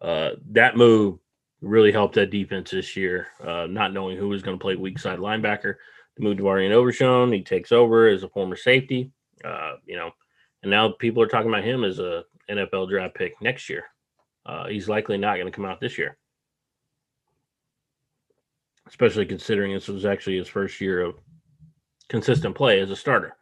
Uh, 0.00 0.30
that 0.50 0.76
move 0.76 1.18
really 1.60 1.92
helped 1.92 2.14
that 2.16 2.30
defense 2.30 2.70
this 2.70 2.96
year, 2.96 3.28
uh, 3.42 3.66
not 3.68 3.92
knowing 3.92 4.18
who 4.18 4.28
was 4.28 4.42
going 4.42 4.58
to 4.58 4.62
play 4.62 4.76
weak 4.76 4.98
side 4.98 5.18
linebacker. 5.18 5.76
The 6.16 6.24
move 6.24 6.38
DeMarvion 6.38 6.72
Overshown, 6.72 7.32
he 7.32 7.42
takes 7.42 7.72
over 7.72 8.08
as 8.08 8.22
a 8.22 8.28
former 8.28 8.56
safety, 8.56 9.12
uh, 9.44 9.74
you 9.86 9.96
know, 9.96 10.10
and 10.62 10.70
now 10.70 10.90
people 10.90 11.22
are 11.22 11.28
talking 11.28 11.48
about 11.48 11.64
him 11.64 11.84
as 11.84 11.98
a 11.98 12.24
NFL 12.50 12.88
draft 12.88 13.14
pick 13.14 13.34
next 13.40 13.68
year. 13.68 13.84
Uh, 14.46 14.66
he's 14.68 14.88
likely 14.88 15.16
not 15.16 15.36
going 15.36 15.46
to 15.46 15.52
come 15.52 15.64
out 15.64 15.80
this 15.80 15.96
year, 15.96 16.16
especially 18.86 19.24
considering 19.24 19.72
this 19.72 19.88
was 19.88 20.04
actually 20.04 20.36
his 20.36 20.48
first 20.48 20.80
year 20.80 21.00
of 21.00 21.14
consistent 22.08 22.54
play 22.54 22.80
as 22.80 22.90
a 22.90 22.96
starter. 22.96 23.36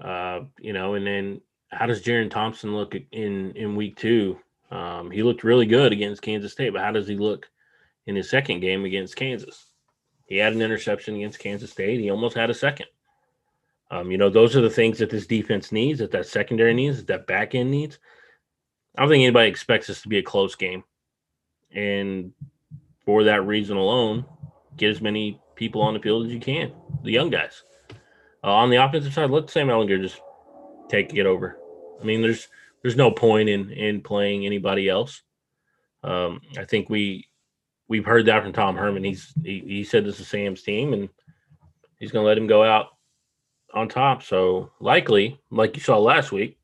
Uh, 0.00 0.40
you 0.58 0.72
know, 0.72 0.94
and 0.94 1.06
then 1.06 1.40
how 1.70 1.86
does 1.86 2.02
Jerrin 2.02 2.30
Thompson 2.30 2.74
look 2.74 2.94
in 3.12 3.52
in 3.52 3.76
week 3.76 3.96
two? 3.96 4.38
Um, 4.70 5.10
he 5.10 5.22
looked 5.22 5.44
really 5.44 5.66
good 5.66 5.92
against 5.92 6.22
Kansas 6.22 6.52
State, 6.52 6.72
but 6.72 6.82
how 6.82 6.92
does 6.92 7.06
he 7.06 7.16
look 7.16 7.50
in 8.06 8.16
his 8.16 8.30
second 8.30 8.60
game 8.60 8.84
against 8.86 9.16
Kansas? 9.16 9.66
He 10.26 10.38
had 10.38 10.54
an 10.54 10.62
interception 10.62 11.16
against 11.16 11.38
Kansas 11.38 11.70
State. 11.70 12.00
He 12.00 12.10
almost 12.10 12.36
had 12.36 12.48
a 12.48 12.54
second. 12.54 12.86
Um, 13.92 14.10
you 14.10 14.16
know, 14.16 14.30
those 14.30 14.56
are 14.56 14.62
the 14.62 14.70
things 14.70 14.98
that 14.98 15.10
this 15.10 15.26
defense 15.26 15.70
needs, 15.70 15.98
that 15.98 16.10
that 16.12 16.24
secondary 16.24 16.72
needs, 16.72 16.96
that 16.96 17.06
that 17.08 17.26
back 17.26 17.54
end 17.54 17.70
needs. 17.70 17.98
I 18.96 19.02
don't 19.02 19.10
think 19.10 19.22
anybody 19.22 19.50
expects 19.50 19.86
this 19.86 20.00
to 20.00 20.08
be 20.08 20.16
a 20.16 20.22
close 20.22 20.54
game. 20.54 20.82
And 21.74 22.32
for 23.04 23.24
that 23.24 23.46
reason 23.46 23.76
alone, 23.76 24.24
get 24.78 24.90
as 24.90 25.02
many 25.02 25.38
people 25.56 25.82
on 25.82 25.92
the 25.92 26.00
field 26.00 26.24
as 26.24 26.32
you 26.32 26.40
can, 26.40 26.72
the 27.04 27.12
young 27.12 27.28
guys. 27.28 27.64
Uh, 28.42 28.54
on 28.54 28.70
the 28.70 28.82
offensive 28.82 29.12
side, 29.12 29.28
let 29.28 29.50
Sam 29.50 29.68
Ehlinger 29.68 30.00
just 30.00 30.22
take 30.88 31.14
it 31.14 31.26
over. 31.26 31.58
I 32.00 32.04
mean, 32.04 32.22
there's 32.22 32.48
there's 32.80 32.96
no 32.96 33.10
point 33.10 33.50
in 33.50 33.70
in 33.72 34.00
playing 34.00 34.46
anybody 34.46 34.88
else. 34.88 35.20
Um, 36.02 36.40
I 36.56 36.64
think 36.64 36.88
we 36.88 37.28
we've 37.88 38.06
heard 38.06 38.24
that 38.24 38.42
from 38.42 38.54
Tom 38.54 38.74
Herman. 38.74 39.04
He's 39.04 39.34
he, 39.44 39.60
he 39.66 39.84
said 39.84 40.06
this 40.06 40.18
is 40.18 40.28
Sam's 40.28 40.62
team, 40.62 40.94
and 40.94 41.10
he's 41.98 42.10
going 42.10 42.24
to 42.24 42.26
let 42.26 42.38
him 42.38 42.46
go 42.46 42.64
out 42.64 42.91
on 43.72 43.88
top. 43.88 44.22
So 44.22 44.70
likely, 44.80 45.40
like 45.50 45.76
you 45.76 45.82
saw 45.82 45.98
last 45.98 46.32
week, 46.32 46.58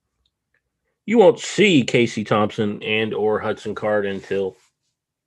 you 1.06 1.18
won't 1.18 1.38
see 1.38 1.84
Casey 1.84 2.24
Thompson 2.24 2.82
and 2.82 3.14
or 3.14 3.40
Hudson 3.40 3.74
Card 3.74 4.06
until 4.06 4.56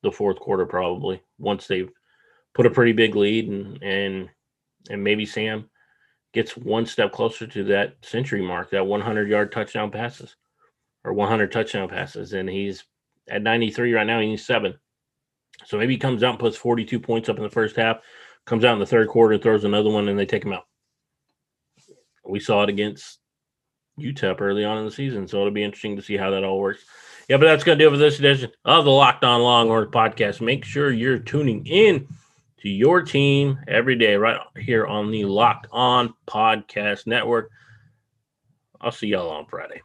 the 0.03 0.11
fourth 0.11 0.39
quarter, 0.39 0.65
probably 0.65 1.21
once 1.39 1.67
they've 1.67 1.91
put 2.53 2.65
a 2.65 2.69
pretty 2.69 2.91
big 2.91 3.15
lead 3.15 3.49
and 3.49 3.81
and 3.81 4.29
and 4.89 5.03
maybe 5.03 5.25
Sam 5.25 5.69
gets 6.33 6.55
one 6.55 6.85
step 6.85 7.11
closer 7.11 7.45
to 7.45 7.63
that 7.65 7.95
century 8.01 8.41
mark, 8.41 8.71
that 8.71 8.85
100 8.85 9.29
yard 9.29 9.51
touchdown 9.51 9.91
passes 9.91 10.35
or 11.03 11.13
100 11.13 11.51
touchdown 11.51 11.89
passes, 11.89 12.33
and 12.33 12.49
he's 12.49 12.83
at 13.27 13.41
93 13.41 13.93
right 13.93 14.07
now. 14.07 14.19
He 14.19 14.27
needs 14.27 14.45
seven. 14.45 14.75
So 15.65 15.77
maybe 15.77 15.93
he 15.93 15.99
comes 15.99 16.23
out 16.23 16.31
and 16.31 16.39
puts 16.39 16.57
42 16.57 16.99
points 16.99 17.29
up 17.29 17.37
in 17.37 17.43
the 17.43 17.49
first 17.49 17.75
half, 17.75 17.97
comes 18.45 18.63
out 18.63 18.73
in 18.73 18.79
the 18.79 18.85
third 18.85 19.07
quarter, 19.07 19.37
throws 19.37 19.63
another 19.63 19.89
one, 19.89 20.07
and 20.07 20.17
they 20.17 20.25
take 20.25 20.43
him 20.43 20.53
out. 20.53 20.65
We 22.31 22.39
saw 22.39 22.63
it 22.63 22.69
against 22.69 23.19
UTEP 23.99 24.39
early 24.39 24.63
on 24.63 24.77
in 24.77 24.85
the 24.85 24.91
season, 24.91 25.27
so 25.27 25.39
it'll 25.39 25.51
be 25.51 25.63
interesting 25.63 25.97
to 25.97 26.01
see 26.01 26.17
how 26.17 26.31
that 26.31 26.43
all 26.43 26.59
works. 26.59 26.83
Yeah, 27.27 27.37
but 27.37 27.45
that's 27.45 27.63
going 27.63 27.77
to 27.77 27.83
do 27.83 27.89
it 27.89 27.91
for 27.91 27.97
this 27.97 28.19
edition 28.19 28.51
of 28.65 28.85
the 28.85 28.91
Locked 28.91 29.23
On 29.23 29.41
Longhorns 29.41 29.91
podcast. 29.91 30.41
Make 30.41 30.65
sure 30.65 30.91
you're 30.91 31.19
tuning 31.19 31.65
in 31.67 32.07
to 32.61 32.69
your 32.69 33.01
team 33.01 33.59
every 33.67 33.97
day 33.97 34.15
right 34.15 34.39
here 34.57 34.85
on 34.85 35.11
the 35.11 35.25
Locked 35.25 35.67
On 35.71 36.13
Podcast 36.25 37.05
Network. 37.05 37.51
I'll 38.79 38.91
see 38.91 39.07
y'all 39.07 39.29
on 39.29 39.45
Friday. 39.45 39.81